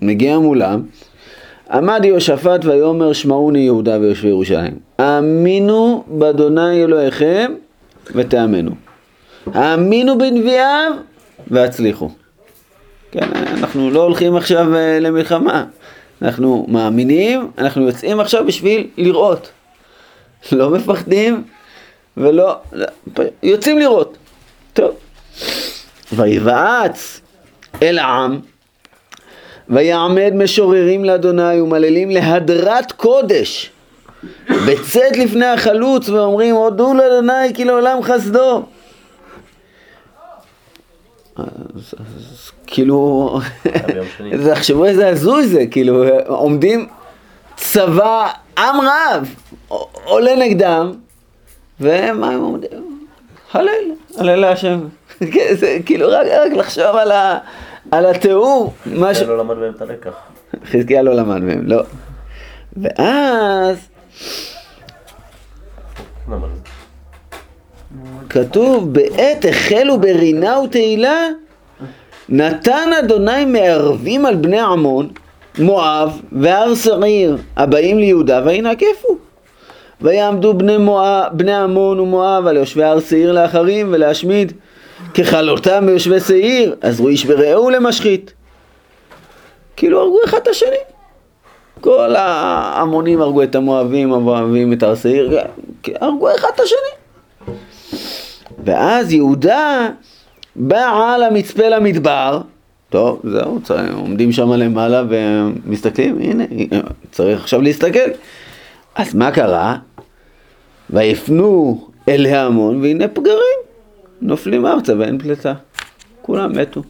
שמגיע 0.00 0.38
מולם 0.38 0.82
עמד 1.72 2.00
יהושפט 2.04 2.64
ויאמר 2.64 3.12
שמעוני 3.12 3.58
יהודה 3.58 4.00
ויושבי 4.00 4.28
ירושלים. 4.28 4.78
האמינו 4.98 6.04
באדוני 6.06 6.84
אלוהיכם 6.84 7.52
ותאמנו. 8.14 8.70
האמינו 9.54 10.18
בנביאיו 10.18 10.92
והצליחו. 11.50 12.10
כן, 13.12 13.28
אנחנו 13.34 13.90
לא 13.90 14.02
הולכים 14.02 14.36
עכשיו 14.36 14.74
אה, 14.74 15.00
למלחמה, 15.00 15.64
אנחנו 16.22 16.66
מאמינים, 16.68 17.50
אנחנו 17.58 17.86
יוצאים 17.86 18.20
עכשיו 18.20 18.46
בשביל 18.46 18.86
לראות. 18.96 19.50
לא 20.52 20.70
מפחדים 20.70 21.44
ולא, 22.16 22.56
לא, 22.72 22.86
יוצאים 23.42 23.78
לראות. 23.78 24.16
טוב. 24.72 24.96
ויבעץ 26.12 27.20
אל 27.82 27.98
העם, 27.98 28.40
ויעמד 29.68 30.32
משוררים 30.34 31.04
לאדוני 31.04 31.60
ומללים 31.60 32.10
להדרת 32.10 32.92
קודש, 32.92 33.70
בצאת 34.50 35.16
לפני 35.16 35.46
החלוץ 35.46 36.08
ואומרים 36.08 36.54
הודו 36.54 36.94
לאדוני 36.94 37.54
כי 37.54 37.64
לעולם 37.64 38.02
חסדו. 38.02 38.62
אז, 41.38 41.94
אז 41.98 42.50
כאילו, 42.66 43.40
תחשבו 44.50 44.84
איזה 44.84 45.08
הזוי 45.08 45.46
זה, 45.46 45.66
כאילו, 45.70 46.04
עומדים 46.26 46.88
צבא, 47.56 48.30
עם 48.58 48.76
רב, 48.80 49.34
עולה 50.04 50.36
נגדם, 50.36 50.92
ומה 51.80 52.30
הם 52.30 52.40
עומדים? 52.40 53.08
הלל, 53.52 53.70
הלל 54.18 54.36
להשם. 54.36 54.80
כן, 55.32 55.54
זה 55.54 55.78
כאילו, 55.86 56.08
רק, 56.10 56.26
רק 56.26 56.52
לחשוב 56.52 56.96
על, 56.96 57.12
ה, 57.12 57.38
על 57.90 58.06
התיאור, 58.06 58.74
משהו, 58.86 59.26
לא 59.26 59.38
למד 59.38 59.56
מהם 59.56 59.72
את 59.76 59.82
הלקח. 59.82 60.14
חזקיה 60.64 61.02
לא 61.02 61.14
למד 61.14 61.40
מהם, 61.42 61.66
לא. 61.66 61.82
ואז? 62.76 63.88
כתוב, 68.30 68.92
בעת 68.92 69.44
החלו 69.48 70.00
ברינה 70.00 70.60
ותהילה, 70.60 71.28
נתן 72.28 72.90
אדוני 72.98 73.44
מערבים 73.44 74.26
על 74.26 74.34
בני 74.34 74.60
עמון, 74.60 75.08
מואב 75.58 76.20
והר 76.32 76.74
שעיר, 76.74 77.36
הבאים 77.56 77.98
ליהודה, 77.98 78.42
וינקפו. 78.44 79.18
ויעמדו 80.00 80.54
בני, 80.54 80.78
מואב, 80.78 81.24
בני 81.32 81.54
עמון 81.54 82.00
ומואב 82.00 82.46
על 82.46 82.56
יושבי 82.56 82.84
הר 82.84 83.00
שעיר 83.00 83.32
לאחרים 83.32 83.88
ולהשמיד. 83.92 84.52
ככלותם 85.14 85.86
ביושבי 85.86 86.20
שעיר, 86.20 86.76
עזרו 86.80 87.08
איש 87.08 87.24
ברעהו 87.24 87.70
למשחית. 87.70 88.32
כאילו 89.76 90.00
הרגו 90.00 90.18
אחד 90.24 90.38
את 90.38 90.48
השני. 90.48 90.76
כל 91.80 92.16
ההמונים 92.16 93.20
הרגו 93.20 93.42
את 93.42 93.54
המואבים, 93.54 94.12
המואבים 94.12 94.72
את 94.72 94.82
הר 94.82 94.94
שעיר, 94.94 95.40
הרגו 96.00 96.34
אחד 96.34 96.48
את 96.54 96.60
השני. 96.60 97.07
ואז 98.64 99.12
יהודה 99.12 99.88
בא 100.56 101.14
על 101.14 101.22
המצפה 101.22 101.68
למדבר, 101.68 102.40
טוב, 102.90 103.20
זהו, 103.24 103.60
עומדים 103.94 104.32
שם 104.32 104.52
למעלה 104.52 105.02
ומסתכלים, 105.08 106.18
הנה, 106.20 106.44
צריך 107.10 107.40
עכשיו 107.40 107.62
להסתכל. 107.62 108.10
אז 108.94 109.14
מה 109.14 109.30
קרה? 109.30 109.76
ויפנו 110.90 111.80
אל 112.08 112.26
ההמון, 112.26 112.82
והנה 112.82 113.08
פגרים, 113.08 113.58
נופלים 114.22 114.66
ארצה 114.66 114.92
ואין 114.98 115.18
פלטה. 115.18 115.54
כולם 116.22 116.58
מתו. 116.58 116.82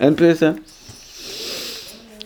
אין 0.00 0.14
פלטה. 0.14 0.50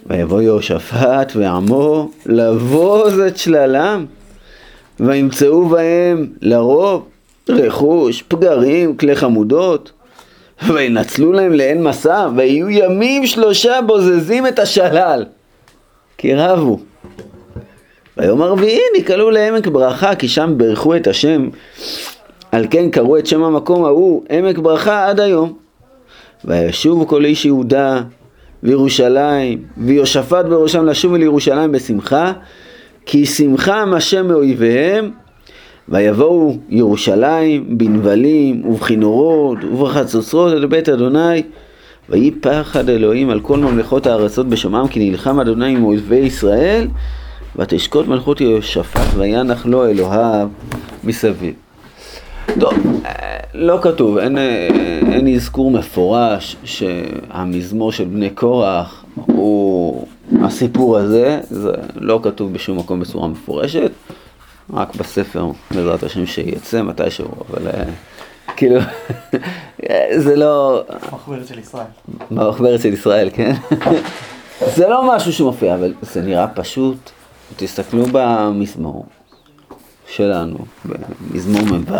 ויבוא 0.06 0.42
יהושפט 0.42 1.32
ועמו 1.34 2.10
לבוז 2.26 3.20
את 3.20 3.36
שללם, 3.36 4.06
וימצאו 5.00 5.68
בהם 5.68 6.26
לרוב 6.40 7.08
רכוש, 7.48 8.22
פגרים, 8.22 8.96
כלי 8.96 9.16
חמודות, 9.16 9.92
וינצלו 10.68 11.32
להם 11.32 11.52
לאין 11.52 11.82
מסע, 11.82 12.28
ויהיו 12.36 12.70
ימים 12.70 13.26
שלושה 13.26 13.78
בוזזים 13.86 14.46
את 14.46 14.58
השלל, 14.58 15.24
כי 16.18 16.34
רבו. 16.34 16.78
ביום 18.16 18.42
הרביעי 18.42 18.80
נקראו 18.98 19.30
לעמק 19.30 19.66
ברכה, 19.66 20.14
כי 20.14 20.28
שם 20.28 20.54
ברכו 20.56 20.96
את 20.96 21.06
השם, 21.06 21.48
על 22.52 22.66
כן 22.70 22.90
קראו 22.90 23.18
את 23.18 23.26
שם 23.26 23.42
המקום 23.42 23.84
ההוא 23.84 24.24
עמק 24.30 24.58
ברכה 24.58 25.08
עד 25.08 25.20
היום. 25.20 25.52
וישובו 26.44 27.06
כל 27.06 27.24
איש 27.24 27.44
יהודה 27.44 28.02
וירושלים, 28.62 29.62
ויהושפט 29.76 30.44
בראשם 30.44 30.86
לשוב 30.86 31.14
אל 31.14 31.22
ירושלים 31.22 31.72
בשמחה, 31.72 32.32
כי 33.06 33.26
שמחם 33.26 33.92
השם 33.96 34.28
מאויביהם, 34.28 35.10
ויבואו 35.88 36.56
ירושלים 36.68 37.78
בנבלים 37.78 38.66
ובכינורות 38.66 39.58
ובחצוצרות 39.64 40.52
אל 40.52 40.66
בית 40.66 40.88
אדוני, 40.88 41.42
ויהי 42.08 42.30
פחד 42.30 42.88
אלוהים 42.88 43.30
על 43.30 43.40
כל 43.40 43.58
ממלכות 43.58 44.06
הארצות 44.06 44.48
בשומעם, 44.48 44.88
כי 44.88 45.10
נלחם 45.10 45.40
אדוני 45.40 45.72
עם 45.72 45.84
אויבי 45.84 46.16
ישראל, 46.16 46.88
ותשקוט 47.56 48.06
מלכות 48.06 48.40
יהושפט 48.40 49.14
וינח 49.16 49.66
לו 49.66 49.86
אלוהיו 49.86 50.48
מסביב. 51.04 51.54
טוב, 52.60 52.74
אה, 53.06 53.36
לא 53.54 53.78
כתוב, 53.82 54.18
אין, 54.18 54.38
אה, 54.38 54.68
אין 55.12 55.34
אזכור 55.34 55.70
מפורש 55.70 56.56
שהמזמור 56.64 57.92
של 57.92 58.04
בני 58.04 58.30
קורח 58.30 59.04
הוא 59.14 60.06
הסיפור 60.42 60.98
הזה, 60.98 61.40
זה 61.50 61.72
לא 61.94 62.20
כתוב 62.22 62.52
בשום 62.52 62.78
מקום 62.78 63.00
בצורה 63.00 63.28
מפורשת, 63.28 63.90
רק 64.72 64.96
בספר, 64.96 65.50
בעזרת 65.70 66.02
השם 66.02 66.26
שיצא 66.26 66.82
מתישהו, 66.82 67.28
אבל 67.50 67.68
אה, 67.68 67.84
כאילו, 68.56 68.80
זה 70.24 70.36
לא, 70.36 70.82
מחברת 71.12 71.46
של 71.46 71.58
ישראל. 71.58 71.86
במחברת 72.30 72.80
של 72.80 72.92
ישראל, 72.92 73.30
כן? 73.34 73.52
זה 74.76 74.88
לא 74.88 75.16
משהו 75.16 75.32
שמופיע, 75.32 75.74
אבל 75.74 75.94
זה 76.02 76.22
נראה 76.22 76.48
פשוט. 76.48 77.10
תסתכלו 77.56 78.04
במזמור 78.12 79.06
שלנו, 80.08 80.58
במזמור 80.84 81.62
מ"ו. 81.62 81.94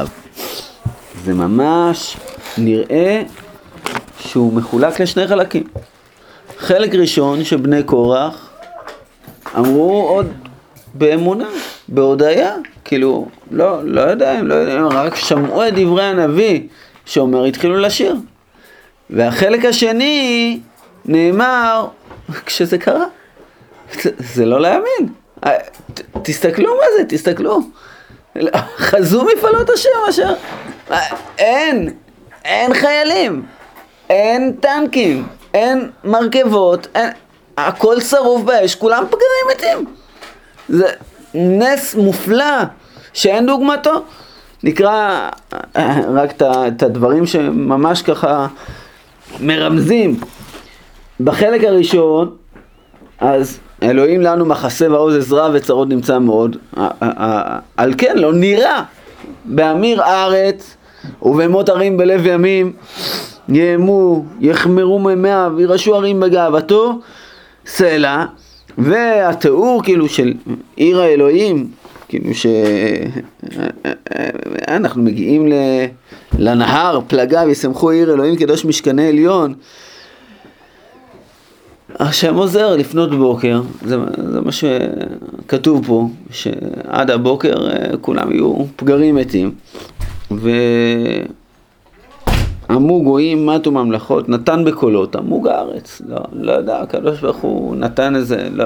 זה 1.24 1.34
ממש 1.34 2.16
נראה 2.58 3.22
שהוא 4.18 4.52
מחולק 4.52 5.00
לשני 5.00 5.28
חלקים. 5.28 5.64
חלק 6.58 6.94
ראשון 6.94 7.44
שבני 7.44 7.82
קורח 7.82 8.50
אמרו 9.56 10.08
עוד 10.08 10.26
באמונה, 10.94 11.48
בהודיה, 11.92 12.54
כאילו, 12.84 13.28
לא, 13.50 13.84
לא 13.84 14.00
יודע, 14.00 14.32
הם 14.32 14.48
לא 14.48 14.54
יודעים, 14.54 14.86
רק 14.86 15.14
שמעו 15.16 15.68
את 15.68 15.74
דברי 15.74 16.04
הנביא 16.04 16.60
שאומר, 17.04 17.44
התחילו 17.44 17.76
לשיר. 17.76 18.16
והחלק 19.10 19.64
השני 19.64 20.60
נאמר 21.04 21.86
כשזה 22.46 22.78
קרה. 22.78 23.04
זה, 24.02 24.10
זה 24.18 24.46
לא 24.46 24.60
להאמין. 24.60 25.08
אה, 25.46 25.58
ת, 25.94 26.00
תסתכלו 26.22 26.74
מה 26.74 26.84
זה, 26.96 27.04
תסתכלו. 27.08 27.60
חזו 28.76 29.24
מפעלות 29.24 29.70
השם 29.70 29.88
אשר... 30.10 30.34
אה, 30.90 31.16
אין, 31.38 31.90
אין 32.44 32.74
חיילים, 32.74 33.42
אין 34.10 34.52
טנקים, 34.60 35.26
אין 35.54 35.90
מרכבות, 36.04 36.86
אין... 36.94 37.10
הכל 37.56 38.00
שרוף 38.00 38.42
באש, 38.42 38.74
כולם 38.74 39.04
פגרים 39.06 39.46
מתים. 39.50 39.94
זה 40.68 40.86
נס 41.34 41.94
מופלא 41.94 42.62
שאין 43.12 43.46
דוגמתו. 43.46 44.02
נקרא 44.62 45.28
אה, 45.76 46.00
רק 46.14 46.42
את 46.42 46.82
הדברים 46.82 47.26
שממש 47.26 48.02
ככה 48.02 48.46
מרמזים. 49.40 50.20
בחלק 51.20 51.64
הראשון, 51.64 52.30
אז 53.20 53.58
אלוהים 53.82 54.20
לנו 54.20 54.46
מחסה 54.46 54.90
ועוז 54.92 55.16
עזרה 55.16 55.50
וצרות 55.52 55.88
נמצא 55.88 56.18
מאוד. 56.18 56.56
ה- 56.76 56.80
ה- 56.80 57.24
ה- 57.24 57.58
על 57.76 57.94
כן 57.98 58.18
לא 58.18 58.32
נראה 58.32 58.82
באמיר 59.44 60.02
ארץ 60.02 60.76
ובמות 61.22 61.68
ערים 61.68 61.96
בלב 61.96 62.26
ימים 62.26 62.72
יאמו, 63.48 64.24
יחמרו 64.40 64.98
מימיה 64.98 65.48
וירשו 65.56 65.94
ערים 65.94 66.20
בגאוותו 66.20 66.98
סלע 67.66 68.24
והתיאור 68.78 69.82
כאילו 69.84 70.08
של 70.08 70.34
עיר 70.76 71.00
האלוהים 71.00 71.68
כאילו 72.08 72.30
שאנחנו 74.64 75.02
מגיעים. 75.02 75.48
לנהר 76.38 77.00
פלגה 77.06 77.42
וישמחו 77.46 77.90
עיר 77.90 78.12
אלוהים 78.12 78.36
קדוש 78.36 78.64
משכני 78.64 79.08
עליון 79.08 79.54
השם 81.98 82.34
עוזר 82.34 82.76
לפנות 82.76 83.10
בוקר, 83.10 83.60
זה, 83.84 83.96
זה 84.32 84.40
מה 84.40 84.52
שכתוב 84.52 85.86
פה, 85.86 86.08
שעד 86.30 87.10
הבוקר 87.10 87.70
אה, 87.70 87.96
כולם 88.00 88.32
יהיו 88.32 88.54
פגרים 88.76 89.14
מתים. 89.14 89.54
ועמו 92.72 93.02
גויים 93.02 93.46
מתו 93.46 93.70
ממלכות, 93.70 94.28
נתן 94.28 94.64
בקולות, 94.64 95.16
עמוג 95.16 95.48
הארץ. 95.48 96.02
לא, 96.08 96.18
לא 96.32 96.52
יודע, 96.52 96.78
הקדוש 96.78 97.20
ברוך 97.20 97.36
הוא 97.36 97.76
נתן 97.76 98.16
איזה, 98.16 98.48
לא, 98.52 98.64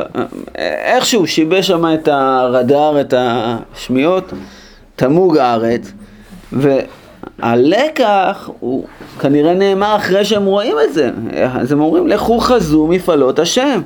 איכשהו 0.54 1.26
שיבש 1.26 1.66
שם 1.66 1.84
את 1.94 2.08
הרדאר, 2.08 3.00
את 3.00 3.14
השמיעות, 3.16 4.32
תמוג 4.96 5.38
הארץ. 5.38 5.92
והלקח 6.52 8.50
הוא 8.60 8.84
כנראה 9.20 9.54
נאמר 9.54 9.96
אחרי 9.96 10.24
שהם 10.24 10.44
רואים 10.44 10.76
את 10.88 10.94
זה. 10.94 11.10
אז 11.52 11.72
הם 11.72 11.80
אומרים, 11.80 12.06
לכו 12.06 12.38
חזו 12.38 12.86
מפעלות 12.86 13.38
השם. 13.38 13.80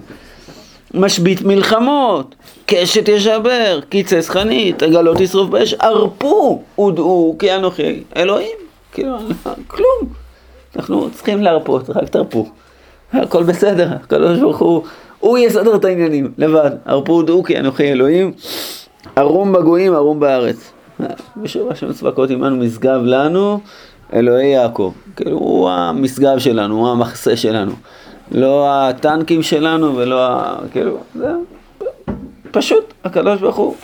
משבית 0.94 1.42
מלחמות, 1.42 2.34
קשת 2.66 3.08
ישבר, 3.08 3.80
קיצץ 3.88 4.28
חנית, 4.28 4.82
עגלות 4.82 5.20
ישרוף 5.20 5.48
באש, 5.48 5.74
ערפו, 5.74 6.62
הודעו 6.74 7.36
כי 7.38 7.54
אנוכי 7.54 8.02
אלוהים. 8.16 8.69
כאילו, 8.92 9.18
כלום. 9.66 10.12
אנחנו 10.76 11.10
צריכים 11.10 11.42
להרפות, 11.42 11.90
רק 11.90 12.08
תרפו. 12.08 12.46
הכל 13.12 13.42
בסדר, 13.42 13.88
הקדוש 13.92 14.38
ברוך 14.38 14.58
הוא, 14.58 14.82
הוא 15.20 15.38
יסדר 15.38 15.76
את 15.76 15.84
העניינים, 15.84 16.32
לבד. 16.38 16.70
ערפו 16.84 17.12
הודעו 17.12 17.42
כי 17.42 17.58
אנוכי 17.58 17.92
אלוהים, 17.92 18.32
ערום 19.16 19.52
בגויים, 19.52 19.94
ערום 19.94 20.20
בארץ. 20.20 20.72
ושוב 21.42 21.70
השם 21.70 21.92
צבקות 21.92 22.30
עמנו 22.30 22.56
משגב 22.56 23.00
לנו, 23.04 23.60
אלוהי 24.12 24.46
יעקב. 24.46 24.92
כאילו, 25.16 25.36
הוא 25.38 25.70
המשגב 25.70 26.38
שלנו, 26.38 26.76
הוא 26.78 26.88
המחסה 26.88 27.36
שלנו. 27.36 27.72
לא 28.32 28.68
הטנקים 28.70 29.42
שלנו 29.42 29.96
ולא 29.96 30.26
ה... 30.26 30.58
כאילו, 30.72 30.98
זה 31.14 31.28
פשוט, 32.50 32.94
הקדוש 33.04 33.40
ברוך 33.40 33.56
הוא 33.56 33.74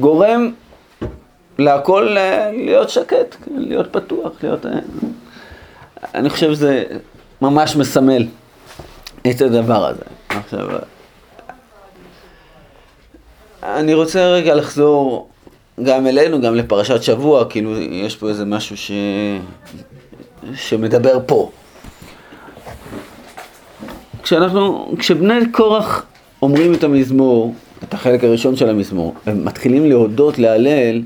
גורם 0.00 0.50
להכל 1.60 2.16
אה, 2.16 2.50
להיות 2.52 2.90
שקט, 2.90 3.36
להיות 3.56 3.92
פתוח, 3.92 4.32
להיות... 4.42 4.66
אה, 4.66 4.72
אני 6.14 6.30
חושב 6.30 6.54
שזה 6.54 6.84
ממש 7.42 7.76
מסמל 7.76 8.26
את 9.30 9.40
הדבר 9.40 9.86
הזה. 9.86 10.04
עכשיו, 10.28 10.68
אני 13.62 13.94
רוצה 13.94 14.28
רגע 14.28 14.54
לחזור 14.54 15.28
גם 15.82 16.06
אלינו, 16.06 16.40
גם 16.40 16.54
לפרשת 16.54 17.02
שבוע, 17.02 17.44
כאילו 17.44 17.78
יש 17.78 18.16
פה 18.16 18.28
איזה 18.28 18.44
משהו 18.44 18.76
ש... 18.76 18.90
שמדבר 20.54 21.18
פה. 21.26 21.50
כשאנחנו, 24.22 24.94
כשבני 24.98 25.52
קורח 25.52 26.06
אומרים 26.42 26.74
את 26.74 26.84
המזמור, 26.84 27.54
את 27.84 27.94
החלק 27.94 28.24
הראשון 28.24 28.56
של 28.56 28.68
המזמור, 28.68 29.14
הם 29.26 29.44
מתחילים 29.44 29.88
להודות, 29.88 30.38
להלל, 30.38 31.02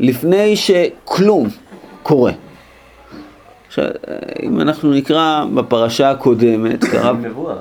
לפני 0.00 0.56
שכלום 0.56 1.48
קורה. 2.02 2.32
עכשיו, 3.66 3.84
אם 4.42 4.60
אנחנו 4.60 4.90
נקרא 4.90 5.44
בפרשה 5.54 6.10
הקודמת, 6.10 6.84
קרא, 6.84 7.12
נבואה. 7.12 7.54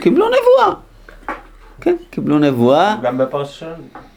קיבלו 0.00 0.26
נבואה. 0.26 0.74
כן, 1.80 1.96
קיבלו 2.10 2.38
נבואה. 2.38 2.96
גם 3.02 3.18
בפרשה 3.18 3.66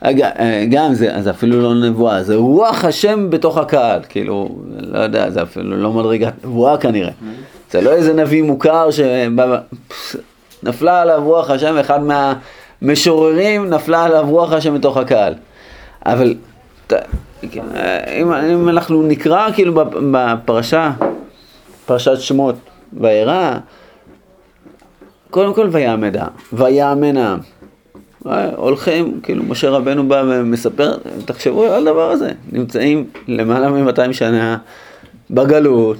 אה, 0.06 0.65
גם 0.71 0.93
זה, 0.93 1.15
אז 1.15 1.30
אפילו 1.30 1.62
לא 1.62 1.73
נבואה, 1.73 2.23
זה 2.23 2.36
רוח 2.36 2.86
השם 2.86 3.30
בתוך 3.30 3.58
הקהל, 3.58 3.99
כאילו, 4.10 4.56
לא 4.78 4.99
יודע, 4.99 5.30
זה 5.30 5.41
אפילו 5.41 5.78
לא 5.78 5.93
מדרגת 5.93 6.34
נבואה 6.45 6.78
כנראה. 6.78 7.12
זה 7.71 7.82
לא 7.82 7.91
איזה 7.91 8.13
נביא 8.13 8.43
מוכר 8.43 8.89
שנפלה 10.62 11.01
עליו 11.01 11.21
רוח 11.23 11.49
השם, 11.49 11.78
אחד 11.78 11.99
מהמשוררים 12.82 13.69
נפלה 13.69 14.04
עליו 14.04 14.25
רוח 14.30 14.51
השם 14.51 14.75
בתוך 14.75 14.97
הקהל. 14.97 15.34
אבל 16.06 16.36
אם, 16.93 18.31
אם 18.33 18.69
אנחנו 18.69 19.03
נקרא 19.03 19.51
כאילו 19.51 19.73
בפ- 19.81 19.95
בפרשה, 20.11 20.91
פרשת 21.85 22.19
שמות, 22.19 22.55
וירא, 22.93 23.57
קודם 25.29 25.53
כל 25.53 25.69
ויעמד 25.71 26.17
העם, 26.17 26.29
ויאמן 26.53 27.17
העם. 27.17 27.39
הולכים, 28.55 29.19
כאילו 29.23 29.43
משה 29.43 29.69
רבנו 29.69 30.07
בא 30.07 30.23
ומספר, 30.27 30.97
תחשבו 31.25 31.63
על 31.63 31.87
הדבר 31.87 32.11
הזה, 32.11 32.31
נמצאים 32.51 33.09
למעלה 33.27 33.69
מ-200 33.69 34.13
שנה 34.13 34.57
בגלות, 35.31 35.97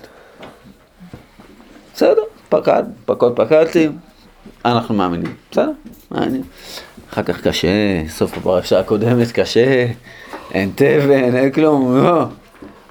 בסדר, 1.94 2.22
פקד, 2.50 2.84
פקוד 3.06 3.36
פקדתי, 3.36 3.90
אנחנו 4.66 4.96
מאמינים, 4.96 5.34
בסדר, 5.52 5.72
מאמינים. 6.12 6.42
אחר 7.14 7.24
כך 7.24 7.42
קשה, 7.42 7.68
סוף 8.08 8.38
הפרשה 8.38 8.80
הקודמת 8.80 9.32
קשה, 9.32 9.86
אין 10.56 10.72
תבן, 10.76 11.36
אין 11.36 11.52
כלום, 11.52 11.98
לא. 12.04 12.26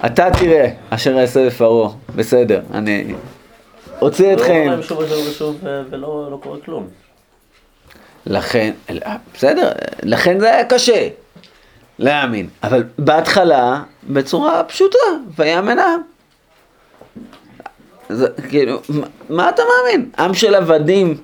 אתה 0.05 0.27
תראה 0.39 0.69
אשר 0.89 1.19
אעשה 1.21 1.45
בפרעה, 1.47 1.89
בסדר, 2.15 2.61
אני 2.73 3.13
אוציא 4.01 4.33
אתכם. 4.33 4.53
לא 4.53 4.59
אומרים 4.59 4.83
שוב 4.83 4.97
ושוב 4.99 5.27
ושוב 5.29 5.57
ו- 5.63 5.81
ולא 5.89 6.27
לא 6.31 6.37
קורה 6.43 6.57
כלום. 6.65 6.87
לכן, 8.25 8.73
בסדר, 9.33 9.71
לכן 10.03 10.39
זה 10.39 10.53
היה 10.53 10.65
קשה 10.65 11.07
להאמין, 11.99 12.47
אבל 12.63 12.83
בהתחלה, 12.99 13.83
בצורה 14.03 14.63
פשוטה, 14.63 14.97
ויאמן 15.35 15.79
העם. 15.79 16.01
זה 18.09 18.27
כאילו, 18.49 18.79
מה, 18.89 19.07
מה 19.29 19.49
אתה 19.49 19.61
מאמין? 19.63 20.09
עם 20.19 20.33
של 20.33 20.55
עבדים, 20.55 21.17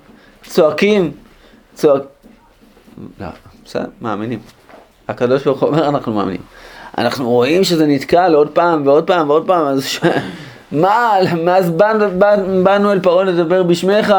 צועקים, 0.44 1.12
צועק... 1.74 2.04
לא, 3.20 3.28
בסדר, 3.66 3.86
מאמינים. 4.02 4.40
הקדוש 5.12 5.44
ברוך 5.44 5.60
הוא 5.60 5.70
אומר, 5.70 5.88
אנחנו 5.88 6.14
מאמינים. 6.14 6.42
אנחנו 6.98 7.30
רואים 7.30 7.64
שזה 7.64 7.88
נתקל 7.88 8.34
עוד 8.34 8.50
פעם 8.50 8.88
ועוד 8.88 9.04
פעם 9.08 9.30
ועוד 9.30 9.48
פעם, 9.48 9.66
אז 9.68 9.86
ש... 9.86 10.00
מה, 10.72 11.12
מאז 11.44 11.70
באנו, 11.70 12.06
באנו- 12.64 12.92
אל 12.92 13.00
פרעה 13.00 13.24
לדבר 13.24 13.64
בשמך, 13.64 14.16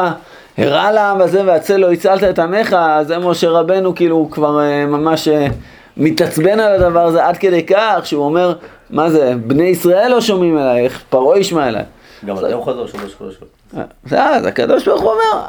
הרע 0.57 0.91
לעם 0.91 1.21
הזה 1.21 1.41
והצל 1.45 1.77
לא 1.77 1.91
הצלת 1.91 2.23
את 2.23 2.39
עמך, 2.39 2.73
אז 2.79 3.07
זה 3.07 3.17
משה 3.17 3.49
רבנו 3.49 3.95
כאילו 3.95 4.15
הוא 4.15 4.31
כבר 4.31 4.59
אה, 4.59 4.85
ממש 4.85 5.27
אה, 5.27 5.47
מתעצבן 5.97 6.59
על 6.59 6.75
הדבר 6.83 7.05
הזה 7.05 7.25
עד 7.25 7.37
כדי 7.37 7.63
כך 7.65 8.01
שהוא 8.03 8.25
אומר, 8.25 8.53
מה 8.89 9.09
זה, 9.09 9.33
בני 9.47 9.63
ישראל 9.63 10.11
לא 10.11 10.21
שומעים 10.21 10.57
אליי, 10.57 10.83
איך 10.83 11.01
פרעה 11.09 11.39
ישמע 11.39 11.67
אליי. 11.67 11.83
גם 12.25 12.37
אתם 12.37 12.61
חוזר 12.61 12.83
ושוב. 12.83 13.27
אז 14.05 14.13
אז 14.13 14.45
הקדוש 14.45 14.87
ברוך 14.87 15.01
הוא 15.01 15.11
אומר, 15.11 15.43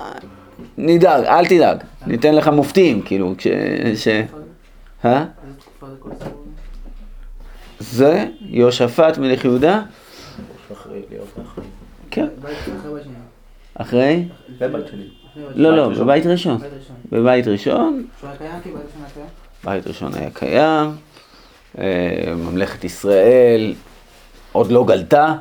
נדאג, 0.79 1.25
אל 1.25 1.47
תדאג, 1.47 1.77
ניתן 2.07 2.35
לך 2.35 2.49
מופתים, 2.49 3.03
כאילו, 3.03 3.35
כש... 3.39 4.09
אה? 5.05 5.25
זה 7.79 8.27
יהושפט 8.41 9.19
מלך 9.19 9.45
יהודה. 9.45 9.83
כן, 12.11 12.27
אחרי 13.75 14.29
לא, 15.55 15.77
לא, 15.77 15.83
ראשון. 15.83 16.05
בבית 16.07 16.27
ראשון, 16.27 16.59
בית 16.59 16.71
ראשון. 16.79 16.97
בבית 17.13 17.47
ראשון, 17.49 18.05
היה 18.41 18.61
קיים? 18.63 18.77
בית 19.65 19.87
ראשון 19.87 20.15
היה 20.15 20.31
קיים, 20.31 20.91
אה, 21.79 22.35
ממלכת 22.37 22.85
ישראל 22.85 23.75
עוד 24.53 24.71
לא 24.71 24.85
גלתה, 24.85 25.35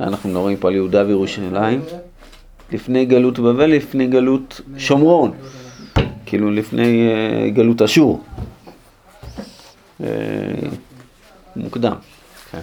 אנחנו 0.00 0.30
מדברים 0.30 0.56
פה 0.56 0.68
על 0.68 0.74
יהודה 0.74 1.06
וירושלים, 1.06 1.80
לפני 2.72 3.04
גלות. 3.04 3.38
בבל, 3.38 3.70
לפני 3.70 4.06
גלות 4.06 4.60
שומרון. 4.78 5.32
כאילו 6.32 6.50
לפני 6.50 7.08
אה, 7.12 7.50
גלות 7.50 7.82
אשור. 7.82 8.22
אה, 10.02 10.06
מוקדם. 11.56 11.96
כן. 12.50 12.60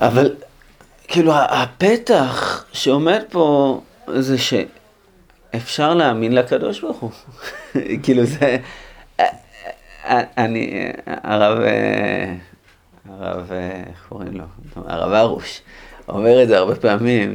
אבל 0.00 0.34
כאילו 1.08 1.32
הפתח 1.34 2.64
שעומד 2.72 3.22
פה 3.30 3.80
זה 4.14 4.36
שאפשר 4.38 5.94
להאמין 5.94 6.32
לקדוש 6.32 6.80
ברוך 6.80 7.00
הוא. 7.00 7.10
כאילו 8.02 8.24
זה... 8.24 8.56
אה, 9.20 9.26
אני, 10.38 10.92
הרב, 11.06 11.58
הרב, 13.08 13.52
איך 13.88 14.06
קוראים 14.08 14.36
לו? 14.36 14.44
הרב 14.76 15.12
הרוש 15.12 15.60
אומר 16.08 16.42
את 16.42 16.48
זה 16.48 16.58
הרבה 16.58 16.74
פעמים, 16.74 17.32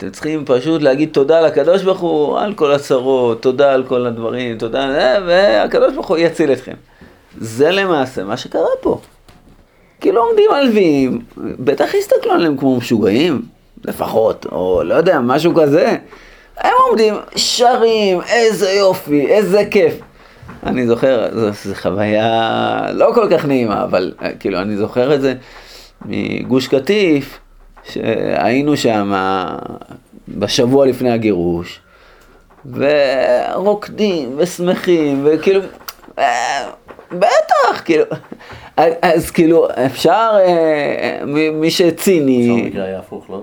שאתם 0.00 0.10
צריכים 0.10 0.44
פשוט 0.44 0.82
להגיד 0.82 1.08
תודה 1.12 1.40
לקדוש 1.40 1.82
ברוך 1.82 2.00
הוא 2.00 2.38
על 2.38 2.54
כל 2.54 2.72
הצרות, 2.72 3.42
תודה 3.42 3.72
על 3.72 3.84
כל 3.84 4.06
הדברים, 4.06 4.58
תודה, 4.58 4.88
והקדוש 5.26 5.94
ברוך 5.94 6.08
הוא 6.08 6.18
יציל 6.18 6.52
אתכם. 6.52 6.72
זה 7.40 7.70
למעשה 7.70 8.24
מה 8.24 8.36
שקרה 8.36 8.68
פה. 8.80 9.00
כאילו 10.00 10.22
עומדים 10.22 10.50
הלווים, 10.50 11.20
בטח 11.36 11.94
הסתכלו 11.98 12.32
עליהם 12.32 12.56
כמו 12.56 12.76
משוגעים, 12.76 13.42
לפחות, 13.84 14.46
או 14.52 14.82
לא 14.84 14.94
יודע, 14.94 15.20
משהו 15.20 15.54
כזה. 15.54 15.96
הם 16.56 16.72
עומדים, 16.88 17.14
שרים, 17.36 18.20
איזה 18.28 18.70
יופי, 18.70 19.26
איזה 19.26 19.64
כיף. 19.70 19.94
אני 20.66 20.86
זוכר, 20.86 21.28
זו, 21.34 21.50
זו 21.64 21.74
חוויה 21.74 22.86
לא 22.92 23.10
כל 23.14 23.26
כך 23.30 23.44
נעימה, 23.44 23.84
אבל 23.84 24.12
אה, 24.22 24.30
כאילו, 24.40 24.60
אני 24.60 24.76
זוכר 24.76 25.14
את 25.14 25.20
זה 25.20 25.34
מגוש 26.04 26.68
קטיף, 26.68 27.38
שהיינו 27.84 28.76
שם 28.76 29.12
בשבוע 30.28 30.86
לפני 30.86 31.10
הגירוש, 31.10 31.80
ורוקדים 32.72 34.34
ושמחים, 34.36 35.20
וכאילו, 35.24 35.60
אה, 36.18 36.68
בטח, 37.12 37.82
כאילו, 37.84 38.04
אז, 38.76 39.30
כאילו, 39.30 39.68
אפשר, 39.86 40.30
אה, 40.38 41.18
מי, 41.52 41.70
שציני, 41.70 42.40
עכשיו 42.40 42.64
המקרה 42.64 42.84
היה 42.84 42.98
הפוך, 42.98 43.30
לא? 43.30 43.42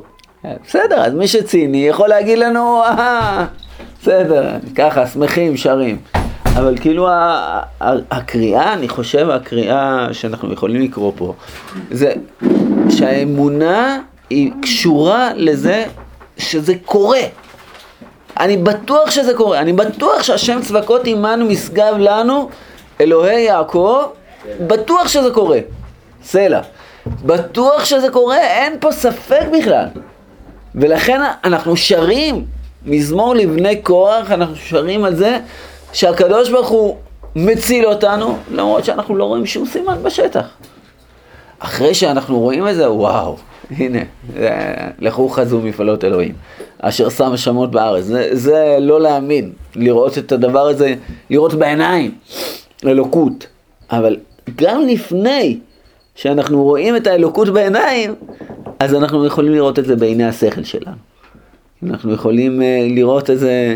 בסדר, 0.68 1.02
אז 1.02 1.14
מי 1.14 1.28
שציני 1.28 1.88
יכול 1.88 2.10
להגיד 2.10 2.40
לנו, 2.40 2.84
אה, 2.84 3.46
בסדר, 4.02 4.50
ככה, 4.76 5.08
שמחים, 5.08 5.58
שרים. 5.58 5.98
אבל 6.46 6.78
כאילו 6.78 7.08
הקריאה, 8.12 8.74
אני 8.74 8.90
חושב, 8.90 9.30
הקריאה 9.30 10.08
שאנחנו 10.12 10.54
יכולים 10.54 10.82
לקרוא 10.82 11.12
פה, 11.16 11.34
זה 11.92 12.14
שהאמונה 12.90 14.00
היא 14.30 14.52
קשורה 14.62 15.30
לזה 15.36 15.86
שזה 16.38 16.74
קורה. 16.86 17.22
אני 18.40 18.58
בטוח 18.58 19.12
שזה 19.12 19.34
קורה, 19.34 19.60
אני 19.60 19.74
בטוח 19.74 20.24
שהשם 20.24 20.60
צבקות 20.62 21.02
עמנו 21.06 21.46
משגב 21.46 21.96
לנו, 21.98 22.50
אלוהי 23.02 23.42
יעקב, 23.42 24.04
בטוח 24.60 25.08
שזה 25.08 25.32
קורה. 25.32 25.60
סלע. 26.24 26.62
בטוח 27.26 27.86
שזה 27.86 28.10
קורה, 28.10 28.38
אין 28.38 28.74
פה 28.80 28.92
ספק 28.92 29.46
בכלל. 29.58 29.86
ולכן 30.76 31.22
אנחנו 31.44 31.78
שרים 31.78 32.46
מזמור 32.86 33.36
לבני 33.36 33.82
קורח, 33.82 34.32
אנחנו 34.32 34.56
שרים 34.56 35.04
על 35.04 35.16
זה 35.16 35.40
שהקדוש 35.94 36.50
ברוך 36.50 36.68
הוא 36.68 36.98
מציל 37.36 37.86
אותנו, 37.86 38.38
למרות 38.52 38.86
שאנחנו 38.86 39.16
לא 39.16 39.24
רואים 39.24 39.46
שום 39.46 39.66
סימן 39.66 40.04
בשטח. 40.04 40.46
אחרי 41.60 41.94
שאנחנו 41.94 42.40
רואים 42.40 42.68
את 42.68 42.76
זה, 42.76 42.92
וואו, 42.92 43.38
הנה, 43.72 44.00
לכו 45.00 45.30
חזו 45.30 45.62
מפעלות 45.62 46.04
אלוהים, 46.04 46.34
אשר 46.80 47.10
שם 47.10 47.38
שמות 47.38 47.72
בארץ. 47.72 48.04
זה, 48.04 48.30
זה 48.32 48.78
לא 48.80 49.02
להאמין, 49.02 49.52
לראות 49.76 50.18
את 50.18 50.32
הדבר 50.32 50.68
הזה, 50.68 50.96
לראות 51.30 51.54
בעיניים, 51.54 52.12
אלוקות. 52.86 53.48
אבל 53.92 54.18
גם 54.56 54.82
לפני 54.82 55.60
שאנחנו 56.16 56.64
רואים 56.64 56.96
את 56.96 57.08
האלוקות 57.08 57.50
בעיניים, 57.50 58.16
אז 58.80 58.96
אנחנו 58.96 59.26
יכולים 59.26 59.54
לראות 59.54 59.80
את 59.80 59.86
זה 59.86 59.96
בעיני 59.96 60.26
השכל 60.26 60.64
שלנו. 60.64 60.96
אנחנו 61.84 62.14
יכולים 62.14 62.62
uh, 62.62 62.64
לראות 62.96 63.30
את 63.30 63.40
זה, 63.40 63.76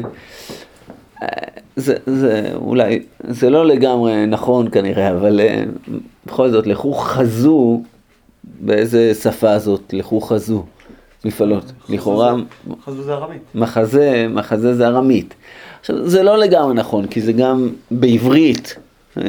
uh, 1.21 1.25
זה, 1.75 1.95
זה 2.05 2.51
אולי, 2.55 3.01
זה 3.27 3.49
לא 3.49 3.65
לגמרי 3.65 4.25
נכון 4.25 4.69
כנראה, 4.71 5.11
אבל 5.11 5.39
uh, 5.39 5.91
בכל 6.25 6.49
זאת, 6.49 6.67
לכו 6.67 6.93
חזו, 6.93 7.81
באיזה 8.43 9.13
שפה 9.13 9.59
זאת, 9.59 9.93
לכו 9.93 10.21
חזו, 10.21 10.63
מפעלות. 11.25 11.71
לכאורה, 11.89 12.35
חזו 12.85 13.03
זה 13.03 13.13
ארמית. 13.13 13.41
מחזה, 13.55 14.27
מחזה 14.29 14.75
זה 14.75 14.87
ארמית. 14.87 15.33
עכשיו, 15.79 16.09
זה 16.09 16.23
לא 16.23 16.37
לגמרי 16.37 16.73
נכון, 16.73 17.07
כי 17.07 17.21
זה 17.21 17.33
גם 17.33 17.69
בעברית 17.91 18.75
אה, 19.17 19.23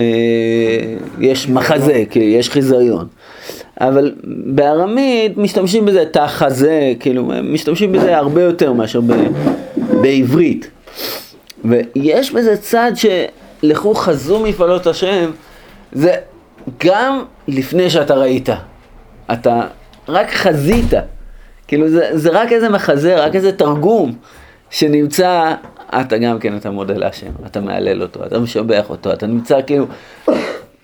יש 1.20 1.48
מחזה, 1.48 2.05
כי 2.11 2.18
יש 2.18 2.51
חיזיון. 2.51 3.07
אבל 3.81 4.14
בארמית 4.46 5.37
משתמשים 5.37 5.85
בזה 5.85 6.05
תא 6.11 6.27
חזה, 6.27 6.92
כאילו, 7.01 7.31
משתמשים 7.42 7.92
בזה 7.92 8.16
הרבה 8.16 8.42
יותר 8.42 8.72
מאשר 8.72 9.01
ב, 9.01 9.12
בעברית. 9.77 10.70
ויש 11.64 12.33
בזה 12.33 12.57
צד 12.57 12.92
שלכו 12.94 13.94
חזו 13.94 14.40
מפעלות 14.40 14.87
השם, 14.87 15.31
זה 15.92 16.14
גם 16.85 17.22
לפני 17.48 17.90
שאתה 17.90 18.14
ראית. 18.14 18.48
אתה 19.33 19.61
רק 20.09 20.31
חזית. 20.31 20.92
כאילו 21.68 21.88
זה, 21.88 22.09
זה 22.12 22.31
רק 22.31 22.53
איזה 22.53 22.68
מחזה, 22.68 23.25
רק 23.25 23.35
איזה 23.35 23.53
תרגום 23.53 24.12
שנמצא, 24.71 25.55
אתה 26.01 26.18
גם 26.18 26.38
כן, 26.38 26.57
אתה 26.57 26.71
מודה 26.71 26.95
להשם, 26.95 27.31
אתה 27.47 27.61
מהלל 27.61 28.03
אותו, 28.03 28.27
אתה 28.27 28.38
משבח 28.38 28.90
אותו, 28.90 29.12
אתה 29.12 29.27
נמצא 29.27 29.59
כאילו, 29.66 29.87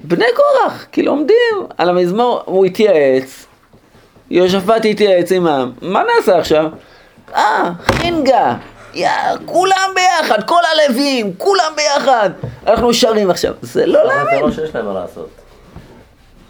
בני 0.00 0.24
קורח, 0.36 0.86
כאילו 0.92 1.12
עומדים 1.12 1.66
על 1.78 1.88
המזמור, 1.88 2.42
הוא 2.44 2.66
התייעץ, 2.66 3.46
יהושפט 4.30 4.84
התייעץ 4.90 5.32
העם, 5.32 5.72
מה 5.82 6.02
נעשה 6.16 6.38
עכשיו? 6.38 6.70
אה, 7.34 7.70
חינגה, 7.82 8.54
יא, 8.94 9.10
כולם 9.44 9.90
ביחד, 9.94 10.42
כל 10.46 10.60
הלווים, 10.72 11.32
כולם 11.38 11.72
ביחד, 11.76 12.30
אנחנו 12.66 12.94
שרים 12.94 13.30
עכשיו, 13.30 13.54
זה 13.62 13.86
לא 13.86 14.02
אבל 14.02 14.08
זה 14.08 14.14
להאמין. 14.14 14.40
לא 14.40 14.50
שיש 14.50 14.74
להם 14.74 14.86
מה 14.86 14.94
לעשות. 14.94 15.37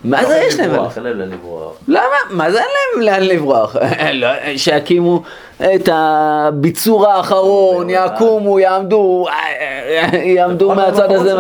מה 0.05 0.25
זה 0.25 0.43
יש 0.47 0.59
להם? 0.59 0.71
לברוח, 0.71 0.97
אין 0.97 1.05
להם 1.05 1.19
לאן 1.19 1.29
לברוח. 1.31 1.77
למה? 1.89 2.05
מה 2.31 2.51
זה 2.51 2.59
אין 2.59 2.69
להם 2.69 3.03
לאן 3.03 3.23
לברוח? 3.23 3.77
לא, 4.13 4.29
שיקימו 4.57 5.23
את 5.57 5.89
הביצור 5.93 7.09
האחרון, 7.09 7.87
יקומו, 7.91 8.59
יעמדו, 8.59 9.27
יעמדו 10.37 10.75
מהצד 10.75 11.13
הזה. 11.13 11.35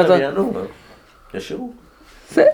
ישירו. 1.34 1.70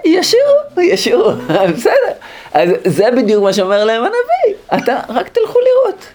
ישירו, 0.04 0.52
ישירו, 0.92 1.30
בסדר. 1.74 2.12
אז 2.52 2.70
זה 2.84 3.10
בדיוק 3.16 3.42
מה 3.42 3.52
שאומר 3.52 3.84
להם 3.84 4.02
הנביא. 4.02 4.56
אתה 4.74 5.00
רק 5.08 5.28
תלכו 5.28 5.58
לראות. 5.58 6.06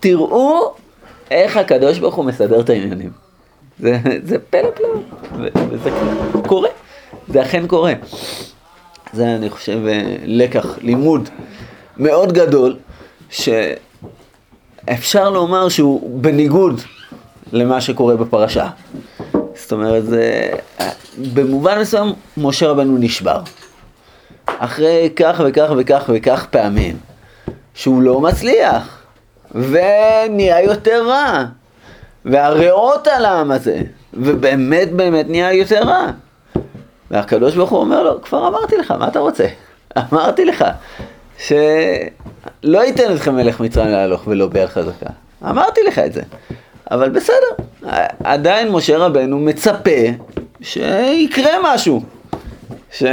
תראו, 0.00 0.74
איך 1.30 1.56
הקדוש 1.56 1.98
ברוך 1.98 2.14
הוא 2.14 2.24
מסדר 2.24 2.60
את 2.60 2.70
העניינים. 2.70 3.10
זה, 3.78 4.38
פלא 4.50 4.70
פלא, 4.70 4.88
וזה 5.70 5.90
קורה, 6.46 6.68
זה 7.28 7.42
אכן 7.42 7.66
קורה. 7.66 7.92
זה 9.12 9.34
אני 9.34 9.50
חושב 9.50 9.86
אה, 9.86 10.16
לקח, 10.24 10.78
לימוד 10.82 11.28
מאוד 11.96 12.32
גדול, 12.32 12.76
שאפשר 13.30 15.30
לומר 15.30 15.68
שהוא 15.68 16.20
בניגוד 16.20 16.80
למה 17.52 17.80
שקורה 17.80 18.16
בפרשה. 18.16 18.68
זאת 19.54 19.72
אומרת, 19.72 20.06
זה, 20.06 20.50
במובן 21.34 21.80
מסוים 21.80 22.12
משה 22.36 22.68
רבנו 22.68 22.98
נשבר. 22.98 23.40
אחרי 24.46 25.10
כך 25.16 25.40
וכך 25.44 25.70
וכך 25.78 26.10
וכך 26.14 26.46
פעמים, 26.50 26.96
שהוא 27.74 28.02
לא 28.02 28.20
מצליח, 28.20 29.02
ונהיה 29.54 30.62
יותר 30.62 31.08
רע, 31.08 31.44
והריאות 32.24 33.06
על 33.06 33.24
העם 33.24 33.50
הזה, 33.50 33.80
ובאמת 34.14 34.92
באמת 34.92 35.28
נהיה 35.28 35.52
יותר 35.52 35.82
רע. 35.82 36.10
והקדוש 37.10 37.54
ברוך 37.54 37.70
הוא 37.70 37.80
אומר 37.80 38.02
לו, 38.02 38.22
כבר 38.22 38.48
אמרתי 38.48 38.76
לך, 38.76 38.90
מה 38.90 39.08
אתה 39.08 39.18
רוצה? 39.18 39.46
אמרתי 40.12 40.44
לך 40.44 40.64
שלא 41.38 41.64
ייתן 42.64 43.14
אתכם 43.14 43.34
מלך 43.34 43.60
מצרים 43.60 43.88
להלוך 43.88 44.26
ולא 44.26 44.46
ביד 44.46 44.68
חזקה. 44.68 45.10
אמרתי 45.44 45.80
לך 45.82 45.98
את 45.98 46.12
זה. 46.12 46.22
אבל 46.90 47.10
בסדר, 47.10 47.46
עדיין 48.24 48.68
משה 48.70 48.98
רבנו 48.98 49.38
מצפה 49.38 49.90
שיקרה 50.60 51.52
משהו. 51.62 52.02
ש... 52.92 53.04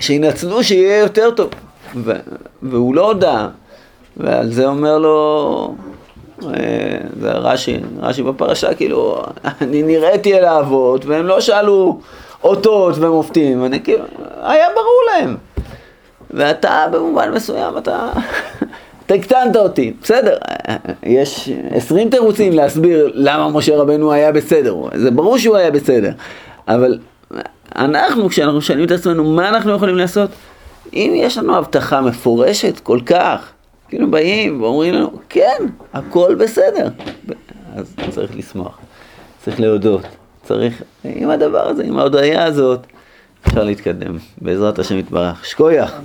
שינצלו 0.00 0.64
שיהיה 0.64 0.98
יותר 0.98 1.30
טוב. 1.30 1.50
ו... 1.96 2.12
והוא 2.62 2.94
לא 2.94 3.06
הודה, 3.06 3.48
ועל 4.16 4.52
זה 4.52 4.66
אומר 4.66 4.98
לו, 4.98 5.74
זה 6.40 7.32
רש"י, 7.32 7.76
רש"י 8.00 8.22
בפרשה, 8.22 8.74
כאילו, 8.74 9.22
אני 9.60 9.82
נראיתי 9.82 10.38
אל 10.38 10.44
האבות, 10.44 11.04
והם 11.06 11.26
לא 11.26 11.40
שאלו 11.40 12.00
אותות 12.44 12.94
ומופתים, 12.98 13.64
אני 13.64 13.82
כאילו, 13.82 14.04
היה 14.42 14.66
ברור 14.74 15.02
להם. 15.12 15.36
ואתה 16.30 16.86
במובן 16.92 17.30
מסוים, 17.30 17.78
אתה, 17.78 18.08
אתה 19.06 19.14
הקטנת 19.14 19.56
אותי, 19.56 19.92
בסדר, 20.02 20.36
יש 21.02 21.50
עשרים 21.70 22.10
תירוצים 22.10 22.52
להסביר 22.52 23.10
למה 23.14 23.48
משה 23.48 23.76
רבנו 23.76 24.12
היה 24.12 24.32
בסדר, 24.32 24.76
זה 24.94 25.10
ברור 25.10 25.38
שהוא 25.38 25.56
היה 25.56 25.70
בסדר, 25.70 26.10
אבל 26.68 26.98
אנחנו, 27.76 28.28
כשאנחנו 28.28 28.60
שואלים 28.60 28.84
את 28.84 28.90
עצמנו 28.90 29.24
מה 29.24 29.48
אנחנו 29.48 29.72
יכולים 29.72 29.96
לעשות, 29.96 30.30
אם 30.92 31.12
יש 31.16 31.38
לנו 31.38 31.56
הבטחה 31.56 32.00
מפורשת 32.00 32.80
כל 32.80 32.98
כך, 33.06 33.53
כאילו 33.88 34.10
באים 34.10 34.62
ואומרים 34.62 34.94
לנו, 34.94 35.10
כן, 35.28 35.66
הכל 35.92 36.34
בסדר, 36.34 36.88
אז 37.76 37.94
צריך 38.10 38.36
לשמוח, 38.36 38.78
צריך 39.44 39.60
להודות, 39.60 40.02
צריך, 40.42 40.82
עם 41.04 41.30
הדבר 41.30 41.68
הזה, 41.68 41.84
עם 41.84 41.98
ההודיה 41.98 42.44
הזאת, 42.44 42.80
אפשר 43.46 43.64
להתקדם, 43.64 44.16
בעזרת 44.40 44.78
השם 44.78 44.98
יתברך. 44.98 45.44
שקוייך. 45.44 46.00